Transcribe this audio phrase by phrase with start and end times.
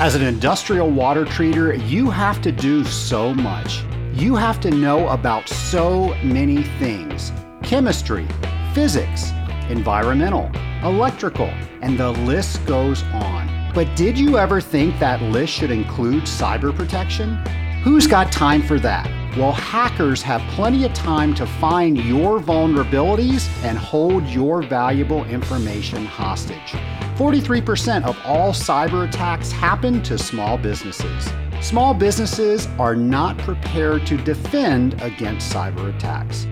[0.00, 3.84] As an industrial water treater, you have to do so much.
[4.14, 7.32] You have to know about so many things
[7.62, 8.26] chemistry,
[8.72, 9.30] physics,
[9.68, 10.50] environmental,
[10.82, 11.52] electrical,
[11.82, 13.72] and the list goes on.
[13.74, 17.36] But did you ever think that list should include cyber protection?
[17.84, 19.06] Who's got time for that?
[19.36, 26.06] Well, hackers have plenty of time to find your vulnerabilities and hold your valuable information
[26.06, 26.74] hostage.
[27.20, 31.30] 43% of all cyber attacks happen to small businesses.
[31.60, 36.46] Small businesses are not prepared to defend against cyber attacks.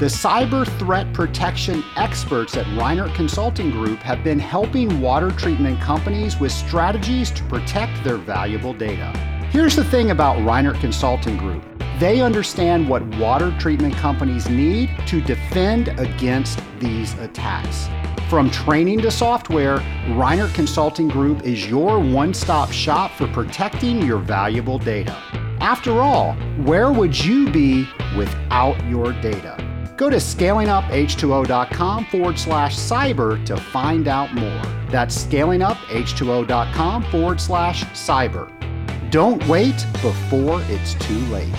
[0.00, 6.40] The cyber threat protection experts at Reinert Consulting Group have been helping water treatment companies
[6.40, 9.10] with strategies to protect their valuable data.
[9.50, 11.62] Here's the thing about Reinert Consulting Group
[12.00, 17.88] they understand what water treatment companies need to defend against these attacks.
[18.28, 24.18] From training to software, Reinert Consulting Group is your one stop shop for protecting your
[24.18, 25.14] valuable data.
[25.60, 26.32] After all,
[26.64, 29.56] where would you be without your data?
[29.96, 34.62] Go to scalinguph2o.com forward slash cyber to find out more.
[34.88, 38.50] That's scalinguph2o.com forward slash cyber.
[39.10, 41.54] Don't wait before it's too late.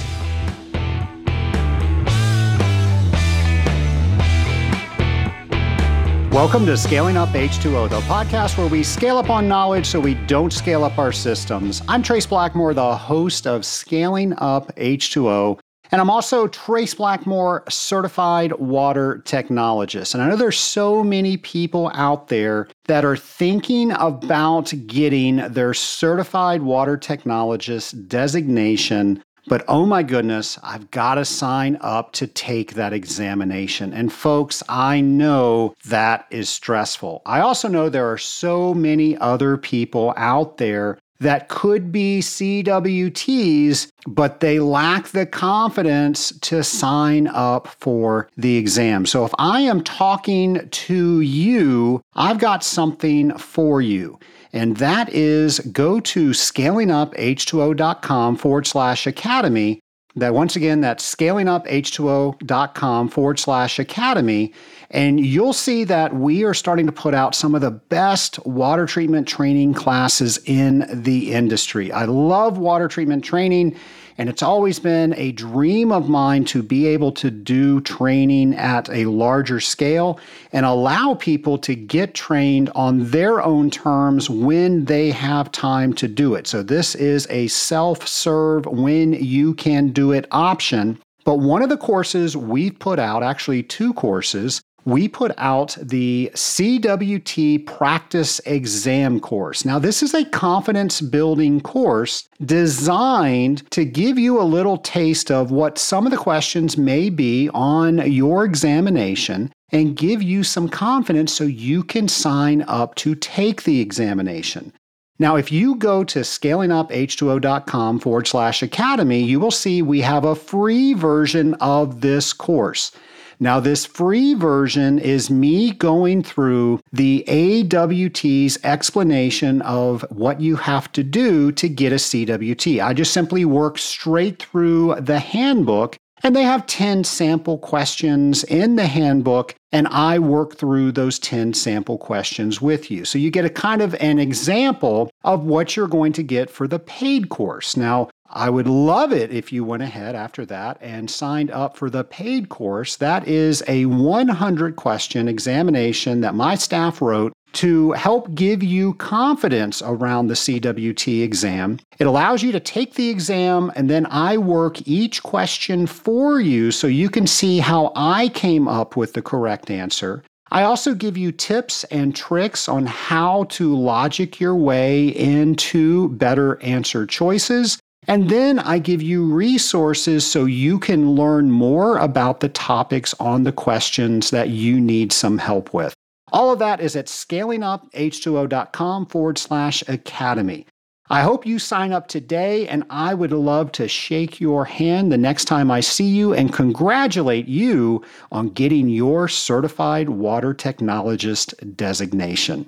[6.35, 10.15] Welcome to Scaling Up H2O, the podcast where we scale up on knowledge so we
[10.15, 11.81] don't scale up our systems.
[11.87, 15.57] I'm Trace Blackmore, the host of Scaling Up H2O,
[15.93, 20.13] and I'm also Trace Blackmore, certified water technologist.
[20.13, 25.73] And I know there's so many people out there that are thinking about getting their
[25.73, 32.73] certified water technologist designation but oh my goodness, I've got to sign up to take
[32.73, 33.93] that examination.
[33.93, 37.21] And folks, I know that is stressful.
[37.25, 43.91] I also know there are so many other people out there that could be CWTs,
[44.05, 49.05] but they lack the confidence to sign up for the exam.
[49.05, 54.19] So if I am talking to you, I've got something for you
[54.55, 59.81] and that is go to scalinguph2o.com forward slash academy.
[60.15, 64.53] That once again, that's scalinguph2o.com forward slash academy.
[64.91, 68.85] And you'll see that we are starting to put out some of the best water
[68.85, 71.91] treatment training classes in the industry.
[71.91, 73.75] I love water treatment training.
[74.17, 78.89] And it's always been a dream of mine to be able to do training at
[78.89, 80.19] a larger scale
[80.53, 86.07] and allow people to get trained on their own terms when they have time to
[86.07, 86.47] do it.
[86.47, 90.97] So, this is a self serve when you can do it option.
[91.25, 96.31] But one of the courses we've put out, actually, two courses, we put out the
[96.35, 99.65] CWT Practice Exam course.
[99.65, 105.49] Now, this is a confidence building course designed to give you a little taste of
[105.49, 111.33] what some of the questions may be on your examination and give you some confidence
[111.33, 114.71] so you can sign up to take the examination.
[115.17, 120.35] Now, if you go to scalinguph2o.com forward slash academy, you will see we have a
[120.35, 122.91] free version of this course.
[123.39, 130.91] Now, this free version is me going through the AWT's explanation of what you have
[130.93, 132.83] to do to get a CWT.
[132.83, 138.77] I just simply work straight through the handbook and they have 10 sample questions in
[138.77, 143.05] the handbook, and I work through those 10 sample questions with you.
[143.05, 146.67] So you get a kind of an example of what you're going to get for
[146.67, 147.77] the paid course.
[147.77, 151.89] Now, I would love it if you went ahead after that and signed up for
[151.89, 152.97] the paid course.
[152.97, 159.81] That is a 100 question examination that my staff wrote to help give you confidence
[159.81, 161.79] around the CWT exam.
[161.97, 166.71] It allows you to take the exam and then I work each question for you
[166.71, 170.25] so you can see how I came up with the correct answer.
[170.51, 176.61] I also give you tips and tricks on how to logic your way into better
[176.61, 177.79] answer choices.
[178.07, 183.43] And then I give you resources so you can learn more about the topics on
[183.43, 185.93] the questions that you need some help with.
[186.31, 190.65] All of that is at scalinguph2o.com forward slash academy.
[191.07, 195.19] I hope you sign up today, and I would love to shake your hand the
[195.19, 202.67] next time I see you and congratulate you on getting your certified water technologist designation.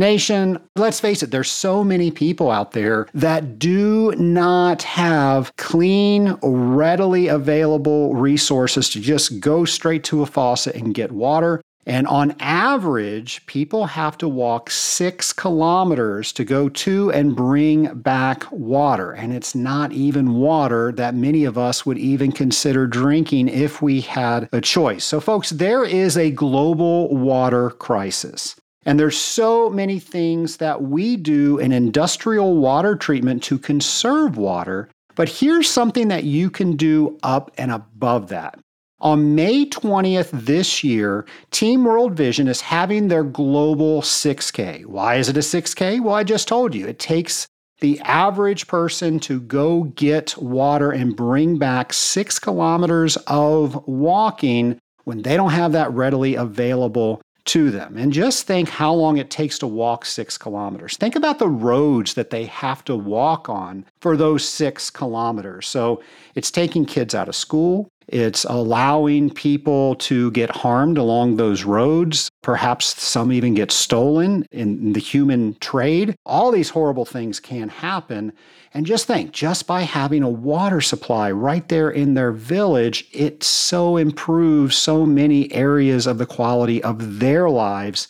[0.00, 6.38] Nation, let's face it, there's so many people out there that do not have clean,
[6.42, 11.60] readily available resources to just go straight to a faucet and get water.
[11.84, 18.50] And on average, people have to walk six kilometers to go to and bring back
[18.50, 19.12] water.
[19.12, 24.00] And it's not even water that many of us would even consider drinking if we
[24.00, 25.04] had a choice.
[25.04, 28.56] So, folks, there is a global water crisis.
[28.86, 34.88] And there's so many things that we do in industrial water treatment to conserve water.
[35.14, 38.58] But here's something that you can do up and above that.
[39.02, 44.84] On May 20th this year, Team World Vision is having their global 6K.
[44.86, 46.00] Why is it a 6K?
[46.00, 46.86] Well, I just told you.
[46.86, 47.46] It takes
[47.80, 55.22] the average person to go get water and bring back six kilometers of walking when
[55.22, 57.96] they don't have that readily available to them.
[57.96, 60.96] And just think how long it takes to walk six kilometers.
[60.96, 65.66] Think about the roads that they have to walk on for those six kilometers.
[65.66, 66.00] So
[66.36, 72.28] it's taking kids out of school, it's allowing people to get harmed along those roads.
[72.42, 76.16] Perhaps some even get stolen in the human trade.
[76.26, 78.32] All these horrible things can happen.
[78.74, 83.44] And just think, just by having a water supply right there in their village, it
[83.44, 88.08] so improves so many areas of the quality of their lives.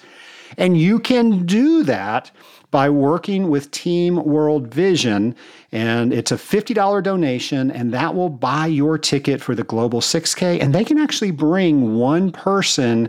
[0.57, 2.31] And you can do that
[2.71, 5.35] by working with Team World Vision.
[5.73, 10.61] And it's a $50 donation, and that will buy your ticket for the Global 6K.
[10.61, 13.09] And they can actually bring one person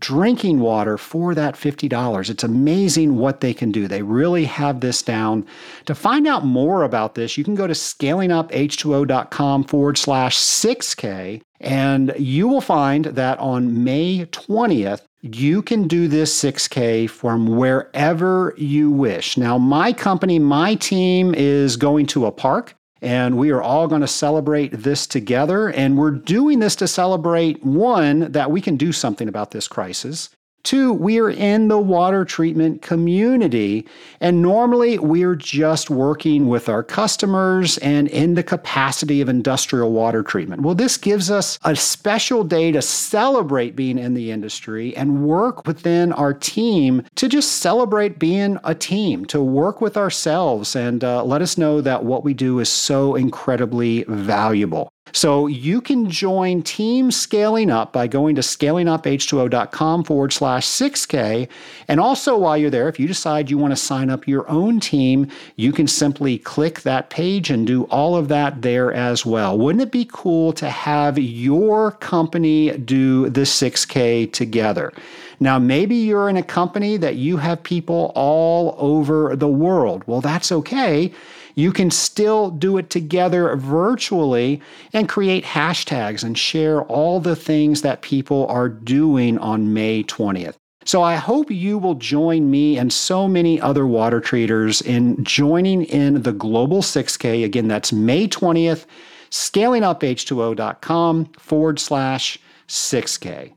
[0.00, 2.30] drinking water for that $50.
[2.30, 3.86] It's amazing what they can do.
[3.86, 5.46] They really have this down.
[5.86, 12.12] To find out more about this, you can go to scalinguph2o.com forward slash 6K, and
[12.18, 18.90] you will find that on May 20th, you can do this 6K from wherever you
[18.90, 19.36] wish.
[19.36, 24.00] Now, my company, my team is going to a park and we are all going
[24.00, 25.68] to celebrate this together.
[25.68, 30.30] And we're doing this to celebrate one, that we can do something about this crisis.
[30.62, 33.86] Two, we are in the water treatment community,
[34.20, 40.22] and normally we're just working with our customers and in the capacity of industrial water
[40.22, 40.62] treatment.
[40.62, 45.66] Well, this gives us a special day to celebrate being in the industry and work
[45.66, 51.24] within our team to just celebrate being a team, to work with ourselves and uh,
[51.24, 54.92] let us know that what we do is so incredibly valuable.
[55.12, 61.48] So you can join Team Scaling Up by going to scalinguph2o.com forward slash 6K.
[61.88, 64.78] And also, while you're there, if you decide you want to sign up your own
[64.78, 69.58] team, you can simply click that page and do all of that there as well.
[69.58, 74.92] Wouldn't it be cool to have your company do the 6K together?
[75.40, 80.04] Now, maybe you're in a company that you have people all over the world.
[80.06, 81.12] Well, that's okay
[81.54, 84.60] you can still do it together virtually
[84.92, 90.56] and create hashtags and share all the things that people are doing on May 20th.
[90.84, 95.84] So I hope you will join me and so many other water treaters in joining
[95.84, 97.44] in the Global 6K.
[97.44, 98.86] Again, that's May 20th,
[99.30, 102.38] scalinguph2o.com forward slash
[102.68, 103.52] 6K.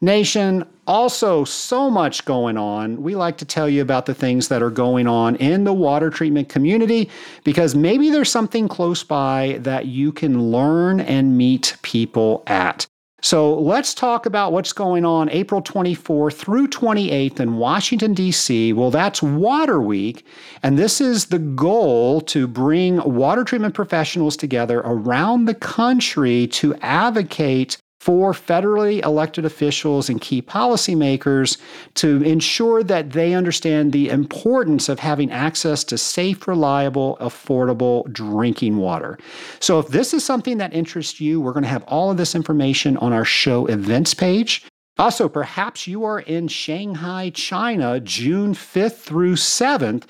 [0.00, 3.02] Nation, also so much going on.
[3.02, 6.08] We like to tell you about the things that are going on in the water
[6.08, 7.10] treatment community
[7.44, 12.86] because maybe there's something close by that you can learn and meet people at.
[13.22, 18.72] So let's talk about what's going on April 24th through 28th in Washington, D.C.
[18.72, 20.24] Well, that's Water Week,
[20.62, 26.74] and this is the goal to bring water treatment professionals together around the country to
[26.76, 31.58] advocate for federally elected officials and key policymakers
[31.94, 38.78] to ensure that they understand the importance of having access to safe, reliable, affordable drinking
[38.78, 39.18] water.
[39.60, 42.34] So, if this is something that interests you, we're going to have all of this
[42.34, 44.66] information on our show events page.
[44.98, 50.04] Also, perhaps you are in Shanghai, China, June 5th through 7th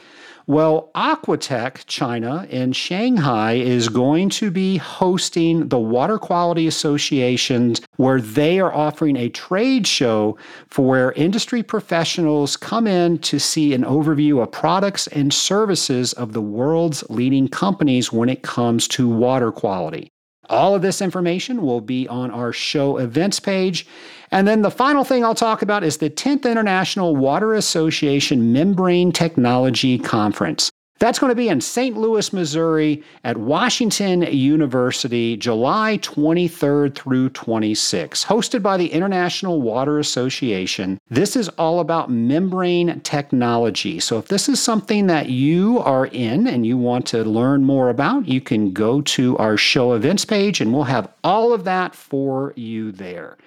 [0.47, 8.21] well, Aquatech China in Shanghai is going to be hosting the Water Quality Associations, where
[8.21, 10.37] they are offering a trade show
[10.69, 16.33] for where industry professionals come in to see an overview of products and services of
[16.33, 20.11] the world's leading companies when it comes to water quality.
[20.49, 23.87] All of this information will be on our show events page.
[24.33, 29.11] And then the final thing I'll talk about is the 10th International Water Association Membrane
[29.11, 30.71] Technology Conference.
[31.01, 31.97] That's going to be in St.
[31.97, 40.99] Louis, Missouri at Washington University, July 23rd through 26, hosted by the International Water Association.
[41.09, 43.99] This is all about membrane technology.
[43.99, 47.89] So if this is something that you are in and you want to learn more
[47.89, 51.95] about, you can go to our show events page and we'll have all of that
[51.95, 53.39] for you there.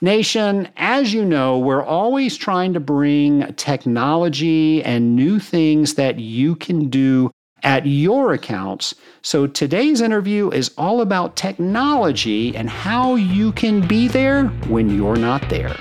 [0.00, 6.56] Nation, as you know, we're always trying to bring technology and new things that you
[6.56, 7.30] can do
[7.62, 8.94] at your accounts.
[9.22, 15.16] So today's interview is all about technology and how you can be there when you're
[15.16, 15.76] not there.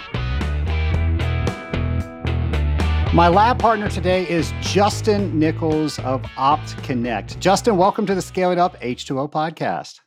[3.13, 7.39] My lab partner today is Justin Nichols of OptConnect.
[7.39, 9.99] Justin, welcome to the Scaling Up H2O podcast.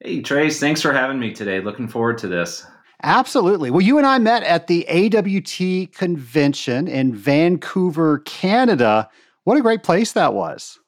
[0.00, 1.60] Hey, Trace, thanks for having me today.
[1.60, 2.66] Looking forward to this.
[3.02, 3.70] Absolutely.
[3.70, 9.08] Well, you and I met at the AWT convention in Vancouver, Canada.
[9.44, 10.78] What a great place that was.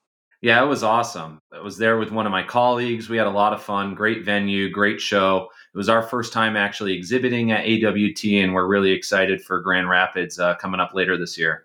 [0.41, 1.41] Yeah, it was awesome.
[1.53, 3.09] I was there with one of my colleagues.
[3.09, 5.49] We had a lot of fun, great venue, great show.
[5.75, 9.89] It was our first time actually exhibiting at AWT, and we're really excited for Grand
[9.89, 11.65] Rapids uh, coming up later this year.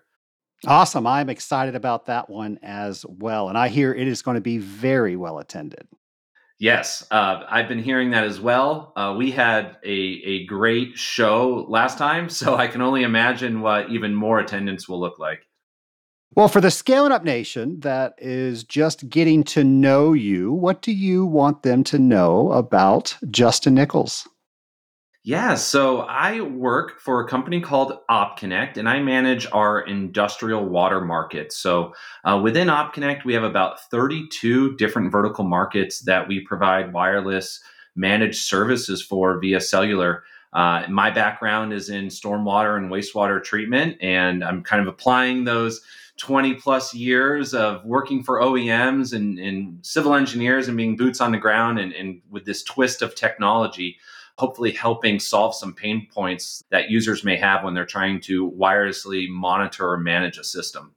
[0.66, 1.06] Awesome.
[1.06, 3.48] I'm excited about that one as well.
[3.48, 5.86] And I hear it is going to be very well attended.
[6.64, 8.94] Yes, uh, I've been hearing that as well.
[8.96, 13.90] Uh, we had a, a great show last time, so I can only imagine what
[13.90, 15.40] even more attendance will look like.
[16.34, 20.92] Well, for the Scaling Up Nation that is just getting to know you, what do
[20.92, 24.26] you want them to know about Justin Nichols?
[25.26, 31.00] Yeah, so I work for a company called OptConnect, and I manage our industrial water
[31.00, 31.50] market.
[31.50, 31.94] So
[32.26, 37.62] uh, within OptConnect, we have about 32 different vertical markets that we provide wireless
[37.96, 40.24] managed services for via cellular.
[40.52, 45.80] Uh, my background is in stormwater and wastewater treatment, and I'm kind of applying those
[46.18, 51.32] 20 plus years of working for OEMs and, and civil engineers and being boots on
[51.32, 53.96] the ground and, and with this twist of technology,
[54.38, 59.28] hopefully helping solve some pain points that users may have when they're trying to wirelessly
[59.28, 60.94] monitor or manage a system.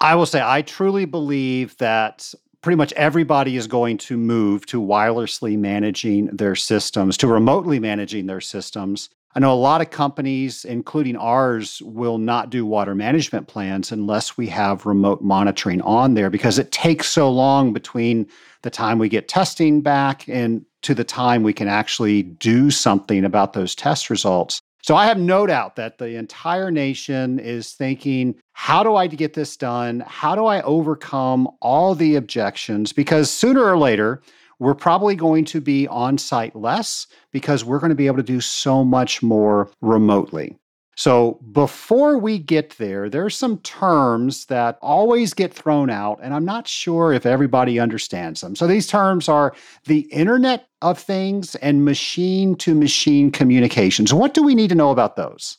[0.00, 4.80] I will say, I truly believe that pretty much everybody is going to move to
[4.80, 9.10] wirelessly managing their systems, to remotely managing their systems.
[9.34, 14.36] I know a lot of companies, including ours, will not do water management plans unless
[14.36, 18.26] we have remote monitoring on there because it takes so long between
[18.60, 23.24] the time we get testing back and to the time we can actually do something
[23.24, 24.60] about those test results.
[24.82, 29.32] So I have no doubt that the entire nation is thinking, how do I get
[29.32, 30.00] this done?
[30.06, 32.92] How do I overcome all the objections?
[32.92, 34.22] Because sooner or later,
[34.62, 38.22] we're probably going to be on site less because we're going to be able to
[38.22, 40.56] do so much more remotely.
[40.94, 46.44] So, before we get there, there's some terms that always get thrown out, and I'm
[46.44, 48.54] not sure if everybody understands them.
[48.54, 49.54] So, these terms are
[49.86, 54.12] the Internet of Things and machine to machine communications.
[54.12, 55.56] What do we need to know about those?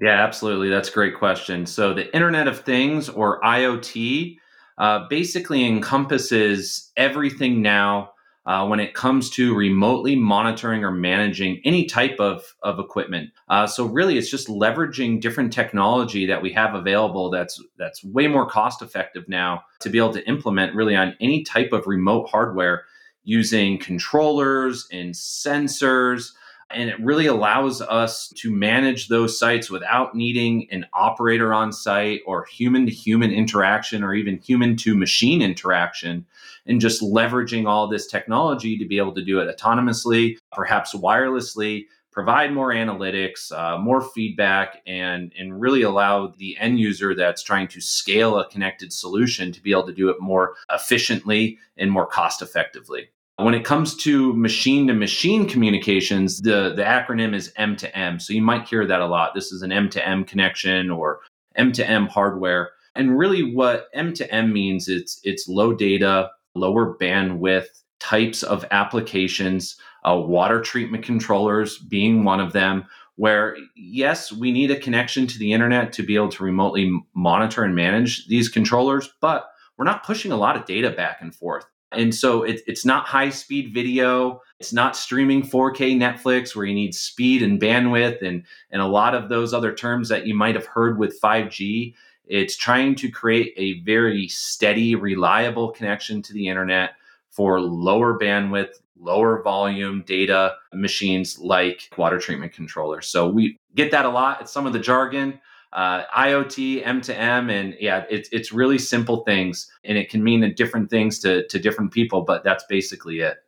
[0.00, 0.70] Yeah, absolutely.
[0.70, 1.66] That's a great question.
[1.66, 4.38] So, the Internet of Things or IoT
[4.78, 8.12] uh, basically encompasses everything now
[8.46, 13.30] uh, when it comes to remotely monitoring or managing any type of, of equipment.
[13.48, 18.26] Uh, so really, it's just leveraging different technology that we have available that's that's way
[18.26, 22.28] more cost effective now to be able to implement really on any type of remote
[22.28, 22.84] hardware
[23.24, 26.32] using controllers and sensors
[26.72, 32.20] and it really allows us to manage those sites without needing an operator on site
[32.26, 36.24] or human to human interaction or even human to machine interaction
[36.66, 41.84] and just leveraging all this technology to be able to do it autonomously perhaps wirelessly
[42.12, 47.68] provide more analytics uh, more feedback and and really allow the end user that's trying
[47.68, 52.06] to scale a connected solution to be able to do it more efficiently and more
[52.06, 53.08] cost effectively
[53.42, 58.20] when it comes to machine to machine communications, the, the acronym is M2M.
[58.20, 59.34] So you might hear that a lot.
[59.34, 61.20] This is an M2M connection or
[61.58, 62.70] M2M hardware.
[62.94, 67.66] And really what M2M means it's it's low data, lower bandwidth
[68.00, 72.84] types of applications, uh, water treatment controllers being one of them,
[73.16, 77.62] where yes, we need a connection to the internet to be able to remotely monitor
[77.62, 81.64] and manage these controllers, but we're not pushing a lot of data back and forth.
[81.92, 84.42] And so it, it's not high speed video.
[84.60, 89.14] It's not streaming 4K Netflix where you need speed and bandwidth and, and a lot
[89.14, 91.94] of those other terms that you might have heard with 5G.
[92.26, 96.90] It's trying to create a very steady, reliable connection to the internet
[97.30, 103.08] for lower bandwidth, lower volume data machines like water treatment controllers.
[103.08, 104.42] So we get that a lot.
[104.42, 105.40] It's some of the jargon
[105.72, 110.90] uh, IoT, M2M, and yeah, it's it's really simple things, and it can mean different
[110.90, 113.38] things to to different people, but that's basically it.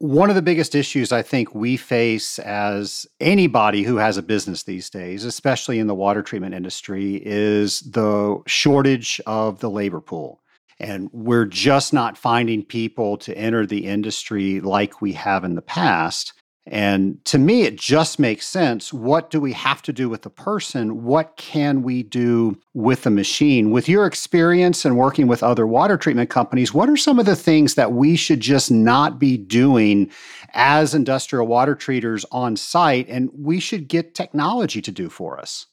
[0.00, 4.62] One of the biggest issues I think we face as anybody who has a business
[4.62, 10.40] these days, especially in the water treatment industry, is the shortage of the labor pool.
[10.78, 15.62] And we're just not finding people to enter the industry like we have in the
[15.62, 16.32] past.
[16.70, 18.92] And to me, it just makes sense.
[18.92, 21.02] What do we have to do with the person?
[21.02, 23.70] What can we do with the machine?
[23.70, 27.36] With your experience and working with other water treatment companies, what are some of the
[27.36, 30.10] things that we should just not be doing
[30.52, 35.66] as industrial water treaters on site and we should get technology to do for us?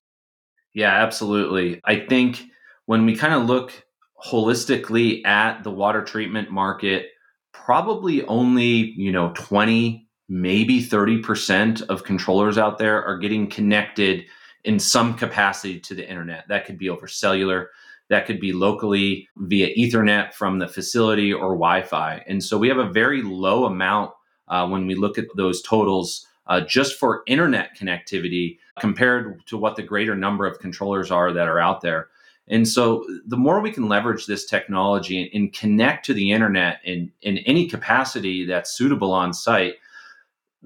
[0.73, 1.81] Yeah, absolutely.
[1.83, 2.41] I think
[2.85, 3.85] when we kind of look
[4.25, 7.07] holistically at the water treatment market,
[7.51, 14.25] probably only, you know, 20 maybe 30% of controllers out there are getting connected
[14.63, 16.47] in some capacity to the internet.
[16.47, 17.69] That could be over cellular,
[18.09, 22.23] that could be locally via Ethernet from the facility or Wi Fi.
[22.27, 24.11] And so we have a very low amount
[24.47, 29.75] uh, when we look at those totals uh, just for internet connectivity compared to what
[29.75, 32.09] the greater number of controllers are that are out there.
[32.47, 36.79] And so the more we can leverage this technology and, and connect to the internet
[36.83, 39.75] in, in any capacity that's suitable on site,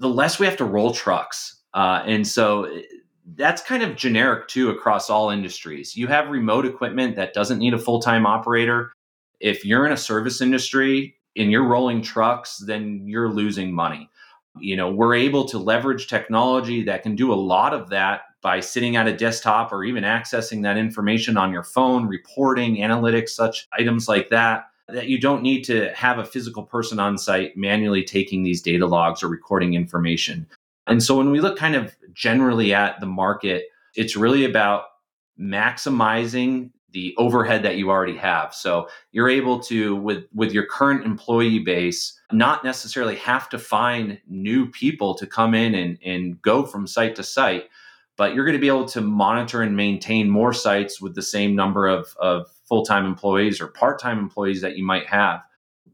[0.00, 1.60] the less we have to roll trucks.
[1.74, 2.82] Uh, and so eh,
[3.36, 5.96] that's kind of generic too across all industries.
[5.96, 8.92] You have remote equipment that doesn't need a full time operator.
[9.38, 14.10] If you're in a service industry and you're rolling trucks, then you're losing money.
[14.58, 18.58] You know, we're able to leverage technology that can do a lot of that by
[18.60, 23.68] sitting at a desktop or even accessing that information on your phone, reporting, analytics, such
[23.78, 28.04] items like that that you don't need to have a physical person on site manually
[28.04, 30.46] taking these data logs or recording information.
[30.86, 34.84] And so when we look kind of generally at the market, it's really about
[35.38, 38.52] maximizing the overhead that you already have.
[38.54, 44.18] So you're able to with with your current employee base not necessarily have to find
[44.28, 47.68] new people to come in and and go from site to site,
[48.20, 51.56] but you're going to be able to monitor and maintain more sites with the same
[51.56, 55.40] number of, of full-time employees or part-time employees that you might have.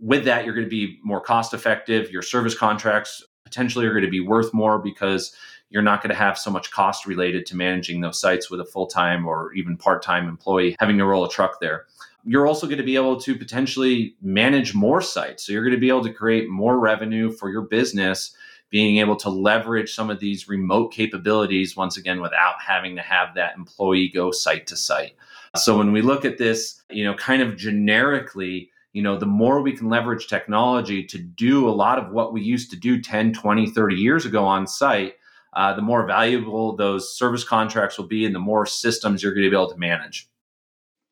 [0.00, 4.04] With that you're going to be more cost effective your service contracts potentially are going
[4.04, 5.36] to be worth more because
[5.70, 8.64] you're not going to have so much cost related to managing those sites with a
[8.64, 11.86] full-time or even part-time employee having to roll a truck there.
[12.24, 15.46] You're also going to be able to potentially manage more sites.
[15.46, 18.34] So you're going to be able to create more revenue for your business
[18.70, 23.34] being able to leverage some of these remote capabilities once again without having to have
[23.34, 25.14] that employee go site to site.
[25.54, 29.62] So when we look at this, you know, kind of generically, you know, the more
[29.62, 33.32] we can leverage technology to do a lot of what we used to do 10,
[33.32, 35.14] 20, 30 years ago on site,
[35.54, 39.44] uh, the more valuable those service contracts will be and the more systems you're going
[39.44, 40.28] to be able to manage.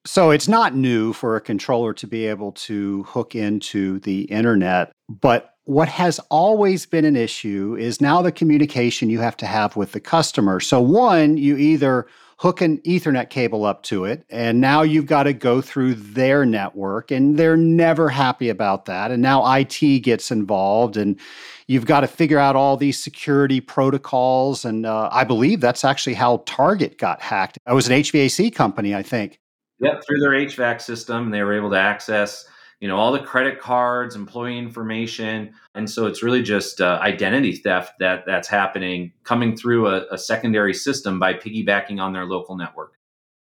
[0.06, 4.92] So it's not new for a controller to be able to hook into the internet,
[5.08, 9.76] but what has always been an issue is now the communication you have to have
[9.76, 10.60] with the customer.
[10.60, 15.22] So, one, you either hook an Ethernet cable up to it, and now you've got
[15.22, 19.10] to go through their network, and they're never happy about that.
[19.10, 21.18] And now IT gets involved, and
[21.66, 24.66] you've got to figure out all these security protocols.
[24.66, 27.58] And uh, I believe that's actually how Target got hacked.
[27.66, 29.38] It was an HVAC company, I think.
[29.84, 32.46] Yep, through their HVAC system, they were able to access
[32.80, 35.54] you know all the credit cards employee information.
[35.74, 40.18] And so it's really just uh, identity theft that that's happening coming through a, a
[40.18, 42.94] secondary system by piggybacking on their local network.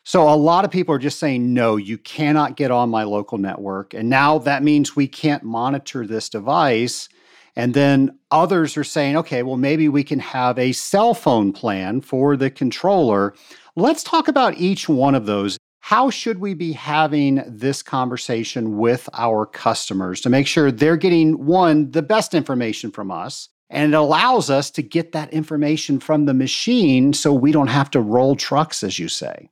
[0.05, 3.39] So a lot of people are just saying no you cannot get on my local
[3.39, 3.95] network.
[3.95, 7.09] And now that means we can't monitor this device.
[7.55, 12.01] And then others are saying okay well maybe we can have a cell phone plan
[12.01, 13.35] for the controller.
[13.77, 15.58] Let's talk about each one of those
[15.89, 21.47] how should we be having this conversation with our customers to make sure they're getting
[21.47, 26.27] one, the best information from us, and it allows us to get that information from
[26.27, 29.49] the machine so we don't have to roll trucks, as you say?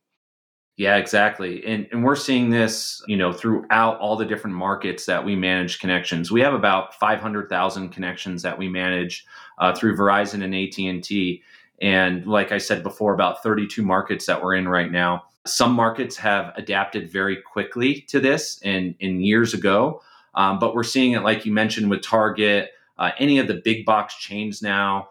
[0.76, 1.64] Yeah, exactly.
[1.64, 5.80] And, and we're seeing this, you know, throughout all the different markets that we manage
[5.80, 6.30] connections.
[6.30, 9.24] We have about 500,000 connections that we manage
[9.56, 11.42] uh, through Verizon and AT&T.
[11.80, 15.24] And like I said before, about 32 markets that we're in right now.
[15.46, 20.02] Some markets have adapted very quickly to this in, years ago,
[20.34, 23.86] um, but we're seeing it, like you mentioned, with Target, uh, any of the big
[23.86, 25.08] box chains now.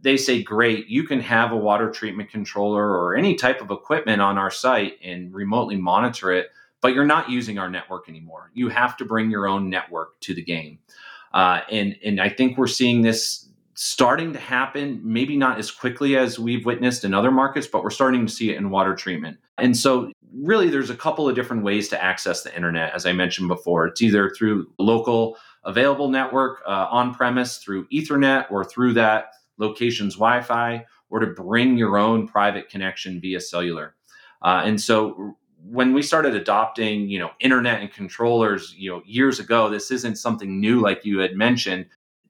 [0.00, 4.22] They say, great, you can have a water treatment controller or any type of equipment
[4.22, 6.48] on our site and remotely monitor it,
[6.80, 8.50] but you're not using our network anymore.
[8.54, 10.78] You have to bring your own network to the game.
[11.34, 13.45] Uh, and, and I think we're seeing this
[13.76, 17.90] starting to happen, maybe not as quickly as we've witnessed in other markets, but we're
[17.90, 19.36] starting to see it in water treatment.
[19.58, 23.12] And so, really, there's a couple of different ways to access the internet, as I
[23.12, 23.86] mentioned before.
[23.86, 30.14] It's either through local available network uh, on premise through Ethernet or through that location's
[30.14, 33.94] Wi Fi, or to bring your own private connection via cellular.
[34.40, 35.36] Uh, and so,
[35.68, 40.16] when we started adopting, you know, internet and controllers, you know, years ago, this isn't
[40.16, 41.86] something new like you had mentioned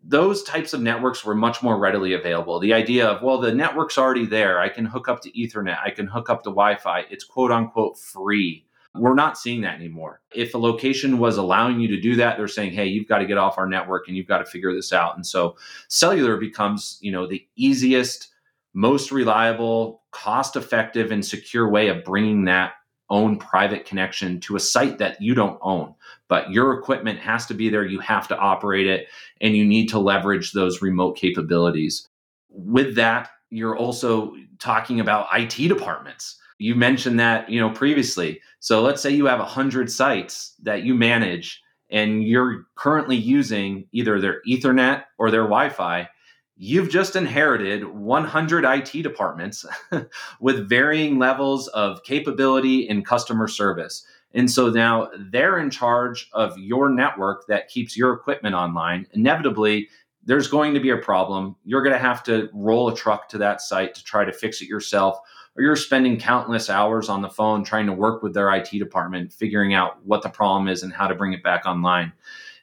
[0.09, 2.61] those types of networks were much more readily available.
[2.61, 4.61] The idea of, well, the network's already there.
[4.61, 5.79] I can hook up to Ethernet.
[5.85, 7.01] I can hook up to Wi Fi.
[7.11, 8.65] It's quote unquote free.
[8.95, 10.23] We're not seeing that anymore.
[10.33, 13.27] If a location was allowing you to do that, they're saying, "Hey, you've got to
[13.27, 15.57] get off our network and you've got to figure this out." And so,
[15.89, 18.33] cellular becomes, you know, the easiest,
[18.73, 22.73] most reliable, cost-effective, and secure way of bringing that
[23.11, 25.95] own private connection to a site that you don't own.
[26.29, 27.85] But your equipment has to be there.
[27.85, 29.09] You have to operate it,
[29.41, 32.09] and you need to leverage those remote capabilities.
[32.51, 38.83] With that, you're also talking about IT departments you mentioned that you know previously so
[38.83, 44.41] let's say you have 100 sites that you manage and you're currently using either their
[44.49, 46.09] ethernet or their wi-fi
[46.57, 49.67] you've just inherited 100 IT departments
[50.41, 54.07] with varying levels of capability and customer service.
[54.35, 59.07] And so now they're in charge of your network that keeps your equipment online.
[59.13, 59.89] Inevitably,
[60.25, 61.57] there's going to be a problem.
[61.65, 64.61] You're going to have to roll a truck to that site to try to fix
[64.61, 65.19] it yourself
[65.57, 69.33] or you're spending countless hours on the phone trying to work with their IT department,
[69.33, 72.13] figuring out what the problem is and how to bring it back online.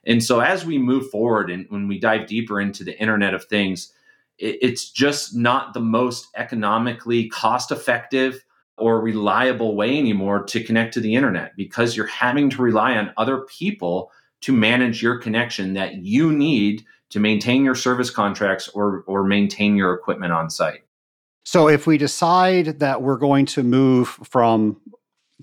[0.06, 3.46] And so, as we move forward and when we dive deeper into the Internet of
[3.46, 3.94] Things,
[4.38, 8.44] it's just not the most economically cost effective
[8.78, 13.14] or reliable way anymore to connect to the internet because you're having to rely on
[13.18, 14.12] other people
[14.42, 19.76] to manage your connection that you need to maintain your service contracts or, or maintain
[19.76, 20.82] your equipment on site.
[21.46, 24.78] So if we decide that we're going to move from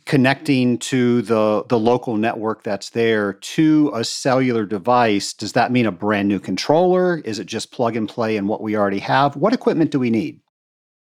[0.07, 5.87] connecting to the the local network that's there to a cellular device, does that mean
[5.87, 7.19] a brand new controller?
[7.25, 9.37] Is it just plug and play in what we already have?
[9.37, 10.41] What equipment do we need?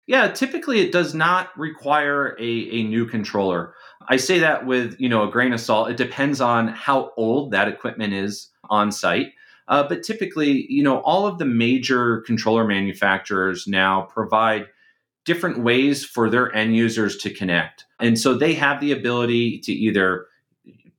[0.07, 3.75] Yeah, typically it does not require a, a new controller.
[4.09, 5.91] I say that with you know a grain of salt.
[5.91, 9.33] It depends on how old that equipment is on site.
[9.67, 14.67] Uh, but typically, you know, all of the major controller manufacturers now provide
[15.25, 17.87] different ways for their end users to connect.
[18.05, 20.27] And so they have the ability to either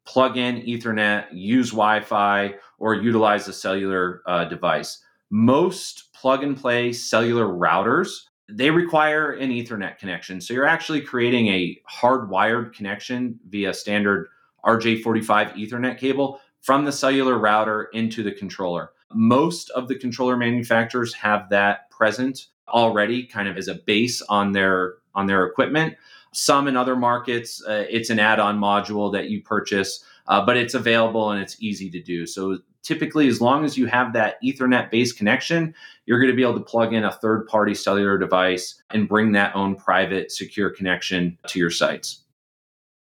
[0.05, 5.01] plug in Ethernet, use Wi Fi, or utilize a cellular uh, device.
[5.29, 10.39] Most plug and play cellular routers they require an ethernet connection.
[10.39, 14.27] So you're actually creating a hardwired connection via standard
[14.65, 18.91] rj45 ethernet cable from the cellular router into the controller.
[19.13, 24.51] Most of the controller manufacturers have that present already kind of as a base on
[24.51, 25.95] their on their equipment
[26.35, 30.73] some in other markets uh, it's an add-on module that you purchase uh, but it's
[30.73, 32.25] available and it's easy to do.
[32.25, 35.73] So typically as long as you have that ethernet based connection
[36.05, 39.31] you're going to be able to plug in a third party cellular device and bring
[39.31, 42.21] that own private secure connection to your sites.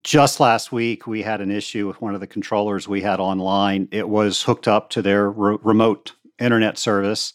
[0.03, 3.89] Just last week we had an issue with one of the controllers we had online.
[3.91, 7.33] It was hooked up to their re- remote internet service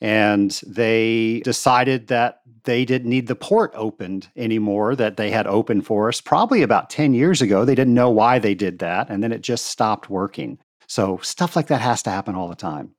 [0.00, 5.86] and they decided that they didn't need the port opened anymore that they had opened
[5.86, 9.22] for us probably about 10 years ago they didn't know why they did that and
[9.22, 12.94] then it just stopped working so stuff like that has to happen all the time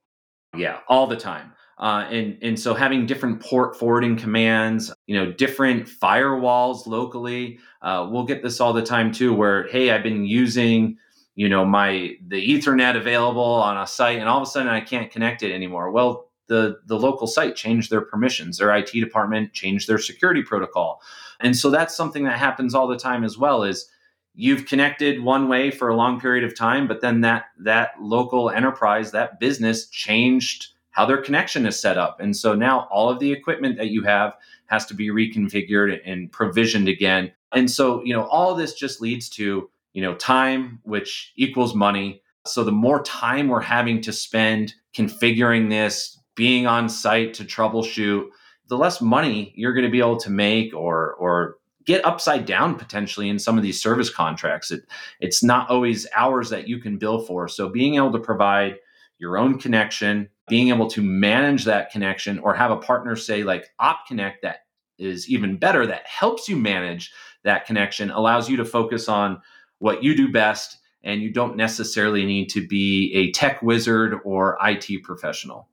[0.57, 5.31] yeah all the time uh, and and so having different port forwarding commands, you know,
[5.31, 7.57] different firewalls locally.
[7.81, 10.97] Uh, we'll get this all the time too, where hey, I've been using
[11.35, 14.81] you know my the Ethernet available on a site, and all of a sudden I
[14.81, 15.89] can't connect it anymore.
[15.91, 21.01] Well, the the local site changed their permissions their IT department changed their security protocol.
[21.39, 23.89] And so that's something that happens all the time as well is
[24.35, 28.49] you've connected one way for a long period of time but then that that local
[28.49, 32.19] enterprise that business changed how their connection is set up.
[32.19, 34.33] And so now all of the equipment that you have
[34.65, 37.31] has to be reconfigured and provisioned again.
[37.53, 42.21] And so you know all this just leads to you know time which equals money.
[42.45, 48.29] So the more time we're having to spend configuring this being on site to troubleshoot,
[48.69, 52.75] the less money you're going to be able to make or or get upside down
[52.75, 54.71] potentially in some of these service contracts.
[54.71, 54.83] It
[55.19, 57.49] it's not always hours that you can bill for.
[57.49, 58.77] So being able to provide
[59.17, 63.67] your own connection, being able to manage that connection or have a partner say like
[63.81, 64.59] OptConnect that
[64.97, 67.11] is even better that helps you manage
[67.43, 69.41] that connection allows you to focus on
[69.79, 74.57] what you do best and you don't necessarily need to be a tech wizard or
[74.61, 75.68] IT professional.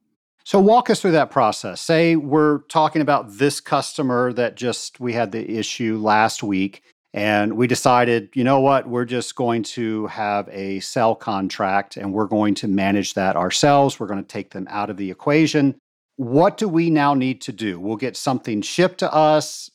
[0.46, 1.80] So walk us through that process.
[1.80, 7.56] Say we're talking about this customer that just we had the issue last week and
[7.56, 12.28] we decided, you know what, we're just going to have a cell contract and we're
[12.28, 13.98] going to manage that ourselves.
[13.98, 15.74] We're going to take them out of the equation.
[16.14, 17.80] What do we now need to do?
[17.80, 19.68] We'll get something shipped to us.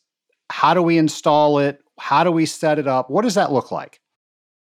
[0.52, 1.82] How do we install it?
[2.00, 3.10] How do we set it up?
[3.10, 4.00] What does that look like?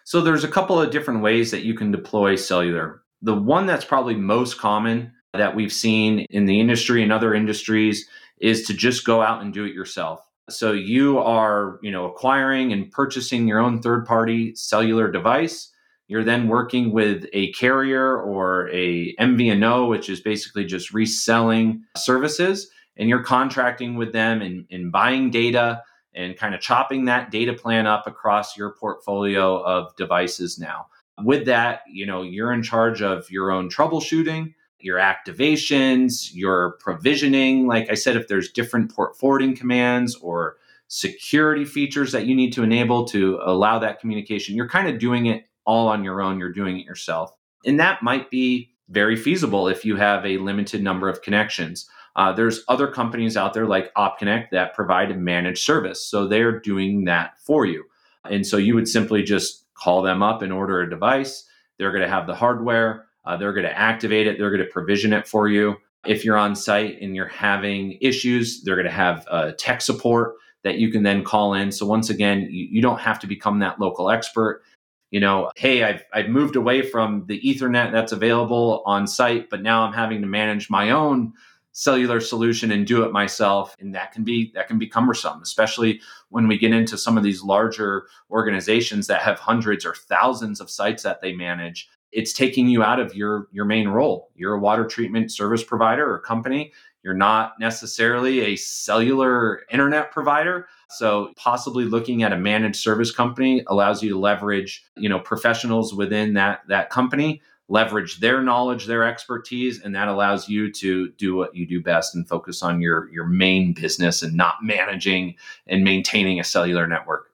[0.06, 3.04] So there's a couple of different ways that you can deploy cellular.
[3.22, 8.08] The one that's probably most common that we've seen in the industry and other industries
[8.40, 10.22] is to just go out and do it yourself.
[10.50, 15.72] So you are, you know, acquiring and purchasing your own third-party cellular device.
[16.08, 22.70] You're then working with a carrier or a MVNO, which is basically just reselling services,
[22.96, 25.84] and you're contracting with them and, and buying data
[26.16, 30.88] and kind of chopping that data plan up across your portfolio of devices now.
[31.22, 37.68] With that, you know, you're in charge of your own troubleshooting your activations, your provisioning.
[37.68, 42.54] Like I said, if there's different port forwarding commands or security features that you need
[42.54, 46.40] to enable to allow that communication, you're kind of doing it all on your own.
[46.40, 47.36] You're doing it yourself.
[47.66, 51.90] And that might be very feasible if you have a limited number of connections.
[52.16, 56.04] Uh, there's other companies out there like OptConnect that provide a managed service.
[56.06, 57.84] So they're doing that for you.
[58.26, 61.46] And so you would simply just call them up and order a device.
[61.78, 64.72] They're going to have the hardware uh, they're going to activate it, they're going to
[64.72, 65.76] provision it for you.
[66.06, 70.36] If you're on site and you're having issues, they're going to have uh, tech support
[70.63, 71.72] that you can then call in.
[71.72, 74.63] So, once again, you, you don't have to become that local expert
[75.12, 79.62] you know, hey, I've, I've moved away from the Ethernet that's available on site, but
[79.62, 81.34] now I'm having to manage my own
[81.72, 83.76] cellular solution and do it myself.
[83.80, 87.24] And that can be that can be cumbersome, especially when we get into some of
[87.24, 92.67] these larger organizations that have hundreds or thousands of sites that they manage it's taking
[92.67, 94.32] you out of your your main role.
[94.36, 96.73] You're a water treatment service provider or company.
[97.03, 100.67] You're not necessarily a cellular internet provider.
[100.89, 105.93] So possibly looking at a managed service company allows you to leverage, you know, professionals
[105.93, 111.36] within that that company, leverage their knowledge, their expertise, and that allows you to do
[111.36, 115.36] what you do best and focus on your your main business and not managing
[115.67, 117.27] and maintaining a cellular network.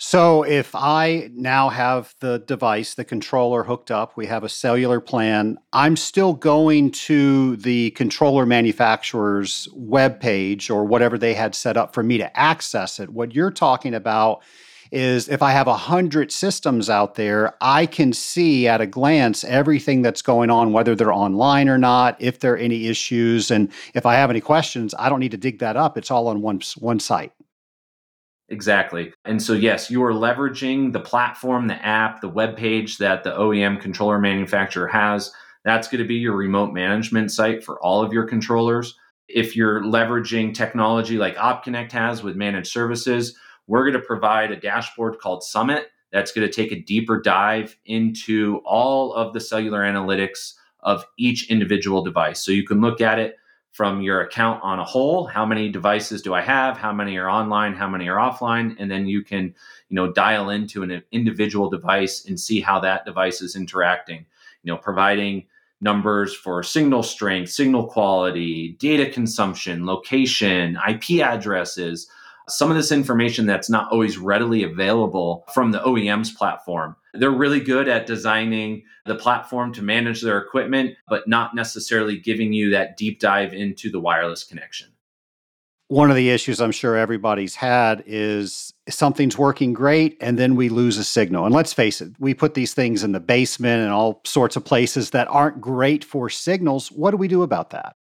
[0.00, 5.00] So if I now have the device, the controller hooked up, we have a cellular
[5.00, 11.94] plan, I'm still going to the controller manufacturer's webpage or whatever they had set up
[11.94, 13.10] for me to access it.
[13.10, 14.44] What you're talking about
[14.92, 19.42] is if I have a hundred systems out there, I can see at a glance
[19.42, 23.70] everything that's going on, whether they're online or not, if there are any issues, and
[23.94, 25.98] if I have any questions, I don't need to dig that up.
[25.98, 27.32] It's all on one one site.
[28.50, 29.12] Exactly.
[29.24, 33.32] And so, yes, you are leveraging the platform, the app, the web page that the
[33.32, 35.32] OEM controller manufacturer has.
[35.64, 38.94] That's going to be your remote management site for all of your controllers.
[39.28, 44.56] If you're leveraging technology like OptConnect has with managed services, we're going to provide a
[44.56, 49.80] dashboard called Summit that's going to take a deeper dive into all of the cellular
[49.80, 52.40] analytics of each individual device.
[52.40, 53.36] So you can look at it
[53.78, 55.24] from your account on a whole.
[55.24, 56.76] How many devices do i have?
[56.76, 57.74] How many are online?
[57.74, 58.74] How many are offline?
[58.80, 59.54] And then you can
[59.88, 64.26] you know dial into an individual device and see how that device is interacting.
[64.64, 65.46] You know providing
[65.80, 72.10] numbers for signal strength signal quality data consumption location ip addresses
[72.50, 76.96] some of this information that's not always readily available from the OEM's platform.
[77.14, 82.52] They're really good at designing the platform to manage their equipment, but not necessarily giving
[82.52, 84.88] you that deep dive into the wireless connection.
[85.88, 90.68] One of the issues I'm sure everybody's had is something's working great and then we
[90.68, 91.46] lose a signal.
[91.46, 94.66] And let's face it, we put these things in the basement and all sorts of
[94.66, 96.88] places that aren't great for signals.
[96.92, 97.96] What do we do about that?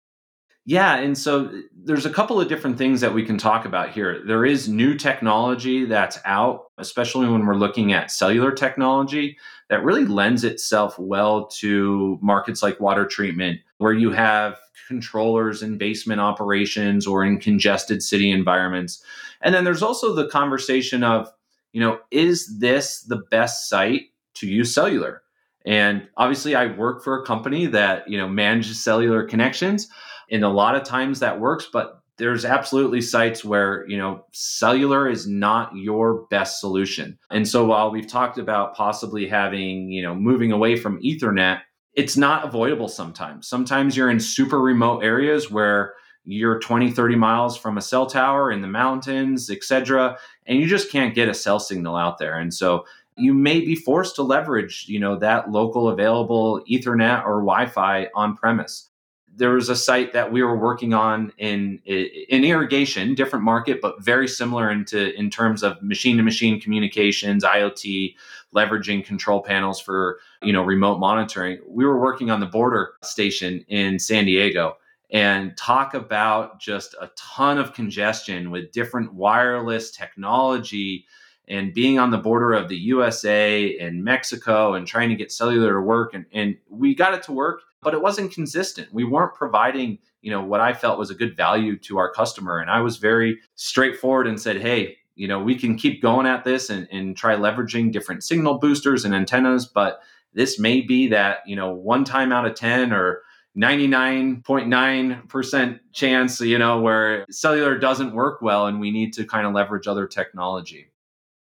[0.68, 4.20] Yeah, and so there's a couple of different things that we can talk about here.
[4.26, 9.38] There is new technology that's out, especially when we're looking at cellular technology,
[9.70, 14.56] that really lends itself well to markets like water treatment, where you have
[14.88, 19.00] controllers in basement operations or in congested city environments.
[19.42, 21.28] And then there's also the conversation of,
[21.72, 25.22] you know, is this the best site to use cellular?
[25.64, 29.88] And obviously I work for a company that, you know, manages cellular connections
[30.30, 35.08] and a lot of times that works but there's absolutely sites where you know cellular
[35.08, 37.18] is not your best solution.
[37.30, 41.60] And so while we've talked about possibly having you know moving away from ethernet
[41.94, 43.48] it's not avoidable sometimes.
[43.48, 48.50] Sometimes you're in super remote areas where you're 20 30 miles from a cell tower
[48.50, 52.38] in the mountains etc and you just can't get a cell signal out there.
[52.38, 52.84] And so
[53.18, 58.36] you may be forced to leverage you know that local available ethernet or wi-fi on
[58.36, 58.88] premise
[59.36, 64.02] there was a site that we were working on in in irrigation, different market, but
[64.02, 68.14] very similar into in terms of machine to machine communications, IoT,
[68.54, 71.60] leveraging control panels for you know remote monitoring.
[71.68, 74.76] We were working on the border station in San Diego
[75.10, 81.06] and talk about just a ton of congestion with different wireless technology
[81.48, 85.74] and being on the border of the USA and Mexico and trying to get cellular
[85.74, 88.92] to work and, and we got it to work but it wasn't consistent.
[88.92, 92.58] We weren't providing, you know, what I felt was a good value to our customer.
[92.58, 96.42] And I was very straightforward and said, hey, you know, we can keep going at
[96.42, 100.00] this and, and try leveraging different signal boosters and antennas, but
[100.34, 103.22] this may be that, you know, one time out of 10 or
[103.56, 109.52] 99.9% chance, you know, where cellular doesn't work well and we need to kind of
[109.52, 110.90] leverage other technology.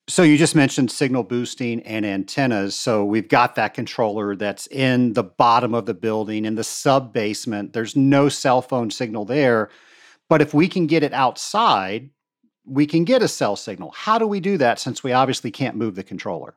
[0.09, 2.75] So you just mentioned signal boosting and antennas.
[2.75, 7.13] So we've got that controller that's in the bottom of the building in the sub
[7.13, 7.73] basement.
[7.73, 9.71] There's no cell phone signal there.
[10.29, 12.11] But if we can get it outside,
[12.65, 13.93] we can get a cell signal.
[13.93, 16.57] How do we do that since we obviously can't move the controller?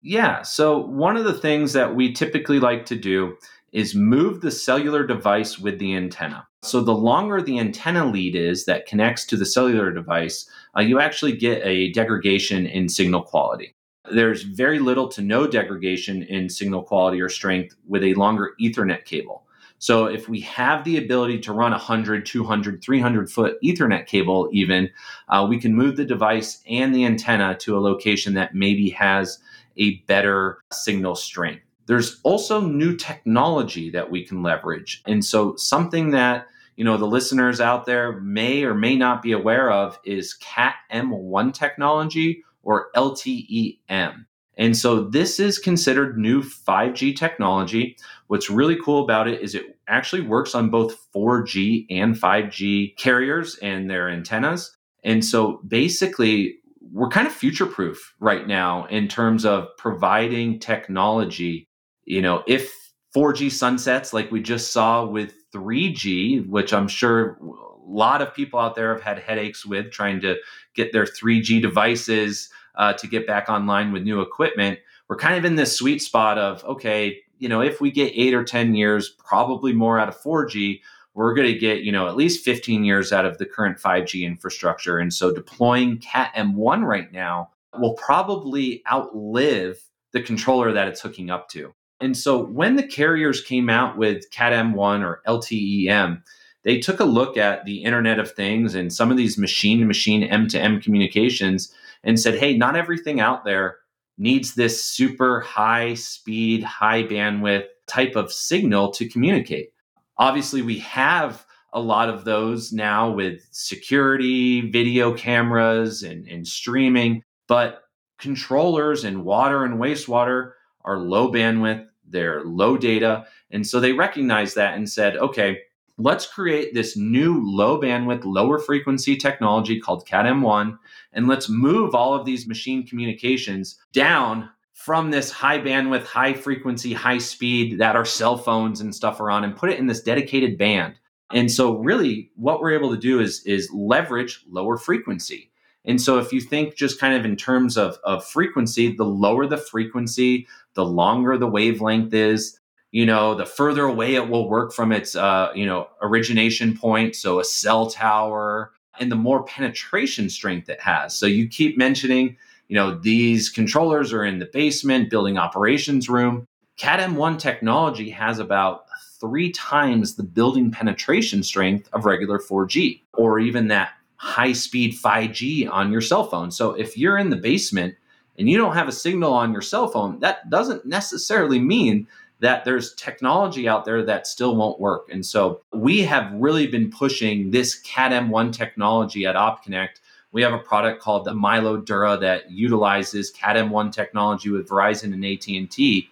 [0.00, 0.42] Yeah.
[0.42, 3.36] So one of the things that we typically like to do
[3.72, 6.46] is move the cellular device with the antenna.
[6.64, 10.98] So the longer the antenna lead is that connects to the cellular device, uh, you
[10.98, 13.74] actually get a degradation in signal quality.
[14.10, 19.04] There's very little to no degradation in signal quality or strength with a longer Ethernet
[19.04, 19.44] cable.
[19.78, 24.88] So if we have the ability to run 100, 200, 300 foot Ethernet cable, even,
[25.28, 29.38] uh, we can move the device and the antenna to a location that maybe has
[29.76, 31.62] a better signal strength.
[31.86, 35.02] There's also new technology that we can leverage.
[35.06, 36.46] And so something that
[36.76, 40.76] you know the listeners out there may or may not be aware of is cat
[40.92, 44.26] m1 technology or LTE-M.
[44.56, 47.96] And so this is considered new 5G technology.
[48.28, 53.56] What's really cool about it is it actually works on both 4G and 5G carriers
[53.56, 54.76] and their antennas.
[55.02, 56.56] And so basically,
[56.92, 61.68] we're kind of future proof right now in terms of providing technology
[62.06, 67.90] you know, if 4G sunsets like we just saw with 3G, which I'm sure a
[67.90, 70.36] lot of people out there have had headaches with trying to
[70.74, 74.78] get their 3G devices uh, to get back online with new equipment.
[75.08, 78.34] We're kind of in this sweet spot of, okay, you know, if we get eight
[78.34, 80.80] or 10 years, probably more out of 4G,
[81.14, 84.22] we're going to get, you know, at least 15 years out of the current 5G
[84.22, 84.98] infrastructure.
[84.98, 89.80] And so deploying Cat M1 right now will probably outlive
[90.12, 91.74] the controller that it's hooking up to.
[92.04, 96.22] And so when the carriers came out with Cat M1 or LTE-M,
[96.62, 99.86] they took a look at the Internet of Things and some of these machine to
[99.86, 103.78] machine M to M communications and said, hey, not everything out there
[104.18, 109.70] needs this super high speed, high bandwidth type of signal to communicate.
[110.18, 117.22] Obviously, we have a lot of those now with security, video cameras, and, and streaming,
[117.48, 117.84] but
[118.18, 120.52] controllers and water and wastewater
[120.84, 123.26] are low bandwidth they're low data.
[123.50, 125.58] And so they recognized that and said, okay,
[125.98, 130.78] let's create this new low bandwidth, lower frequency technology called CAT-M1,
[131.12, 136.92] and let's move all of these machine communications down from this high bandwidth, high frequency,
[136.92, 140.02] high speed that our cell phones and stuff are on and put it in this
[140.02, 140.94] dedicated band.
[141.32, 145.50] And so really what we're able to do is, is leverage lower frequency.
[145.84, 149.46] And so if you think just kind of in terms of, of frequency, the lower
[149.46, 152.58] the frequency, the longer the wavelength is,
[152.90, 157.16] you know, the further away it will work from its, uh, you know, origination point.
[157.16, 161.14] So a cell tower and the more penetration strength it has.
[161.16, 162.36] So you keep mentioning,
[162.68, 166.46] you know, these controllers are in the basement, building operations room.
[166.76, 168.86] CAT M1 technology has about
[169.20, 173.92] three times the building penetration strength of regular 4G or even that
[174.24, 176.50] high speed 5G on your cell phone.
[176.50, 177.94] So if you're in the basement
[178.38, 182.06] and you don't have a signal on your cell phone, that doesn't necessarily mean
[182.40, 185.10] that there's technology out there that still won't work.
[185.12, 190.00] And so we have really been pushing this CAT M1 technology at OptConnect.
[190.32, 195.12] We have a product called the Milo Dura that utilizes CAT M1 technology with Verizon
[195.12, 196.08] and AT&T.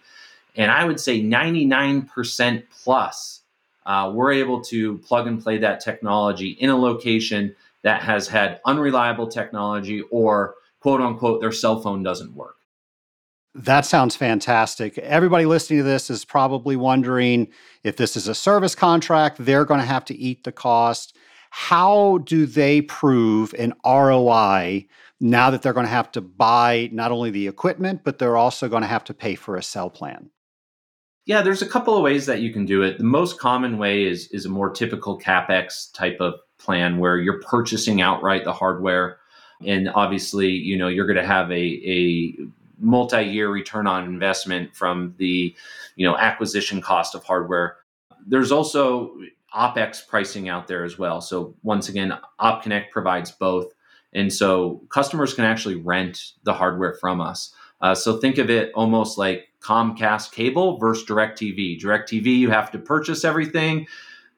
[0.55, 3.41] And I would say 99% plus,
[3.87, 8.61] uh, we're able to plug and play that technology in a location that has had
[8.67, 12.57] unreliable technology or quote unquote their cell phone doesn't work.
[13.55, 14.97] That sounds fantastic.
[14.99, 17.49] Everybody listening to this is probably wondering
[17.85, 21.15] if this is a service contract, they're going to have to eat the cost.
[21.51, 24.87] How do they prove an ROI
[25.21, 28.71] now that they're going to have to buy not only the equipment, but they're also
[28.71, 30.31] going to have to pay for a cell plan?
[31.25, 32.99] Yeah, there's a couple of ways that you can do it.
[32.99, 37.41] The most common way is is a more typical capex type of plan where you're
[37.43, 39.19] purchasing outright the hardware.
[39.65, 42.37] And obviously you know you're going to have a, a
[42.79, 45.55] multi-year return on investment from the
[45.95, 47.77] you know acquisition cost of hardware.
[48.27, 49.17] There's also
[49.55, 51.21] opex pricing out there as well.
[51.21, 53.73] So once again optconnect provides both.
[54.13, 57.55] And so customers can actually rent the hardware from us.
[57.81, 61.81] Uh, so think of it almost like Comcast cable versus DirecTV.
[61.81, 63.87] DirecTV, you have to purchase everything.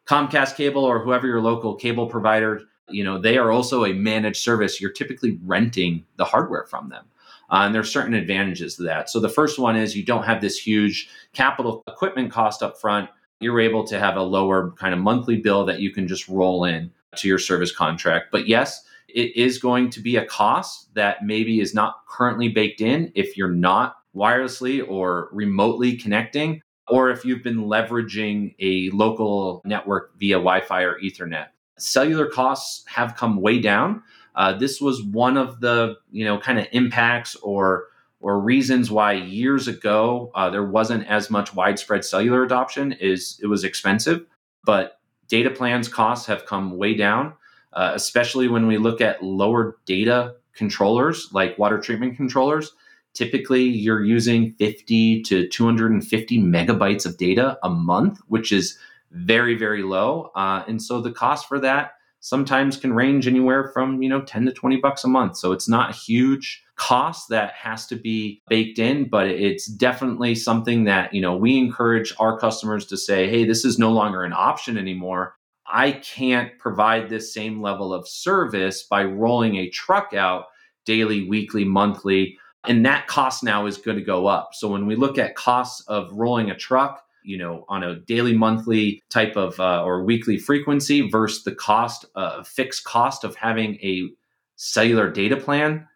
[0.06, 4.42] Comcast cable or whoever your local cable provider, you know, they are also a managed
[4.42, 4.80] service.
[4.80, 7.06] You're typically renting the hardware from them.
[7.50, 9.10] Uh, and are certain advantages to that.
[9.10, 13.10] So the first one is you don't have this huge capital equipment cost up front.
[13.40, 16.64] You're able to have a lower kind of monthly bill that you can just roll
[16.64, 18.26] in to your service contract.
[18.32, 22.80] But yes, it is going to be a cost that maybe is not currently baked
[22.80, 29.62] in if you're not wirelessly or remotely connecting, or if you've been leveraging a local
[29.64, 31.48] network via Wi Fi or Ethernet.
[31.78, 34.02] Cellular costs have come way down.
[34.36, 37.86] Uh, this was one of the you know kind of impacts or
[38.20, 42.92] or reasons why years ago uh, there wasn't as much widespread cellular adoption.
[42.92, 44.24] Is it was expensive,
[44.64, 44.98] but
[45.28, 47.34] data plans costs have come way down
[47.74, 52.72] uh, especially when we look at lower data controllers like water treatment controllers.
[53.14, 58.78] Typically, you're using 50 to 250 megabytes of data a month, which is
[59.12, 60.30] very, very low.
[60.34, 64.46] Uh, and so the cost for that sometimes can range anywhere from you know 10
[64.46, 68.40] to 20 bucks a month so it's not a huge cost that has to be
[68.48, 73.28] baked in but it's definitely something that you know we encourage our customers to say
[73.28, 75.34] hey this is no longer an option anymore
[75.66, 80.46] I can't provide this same level of service by rolling a truck out
[80.84, 82.38] daily, weekly, monthly.
[82.66, 84.50] And that cost now is going to go up.
[84.54, 88.34] So when we look at costs of rolling a truck, you know, on a daily,
[88.34, 93.76] monthly type of uh, or weekly frequency versus the cost, uh, fixed cost of having
[93.76, 94.10] a
[94.56, 95.86] cellular data plan,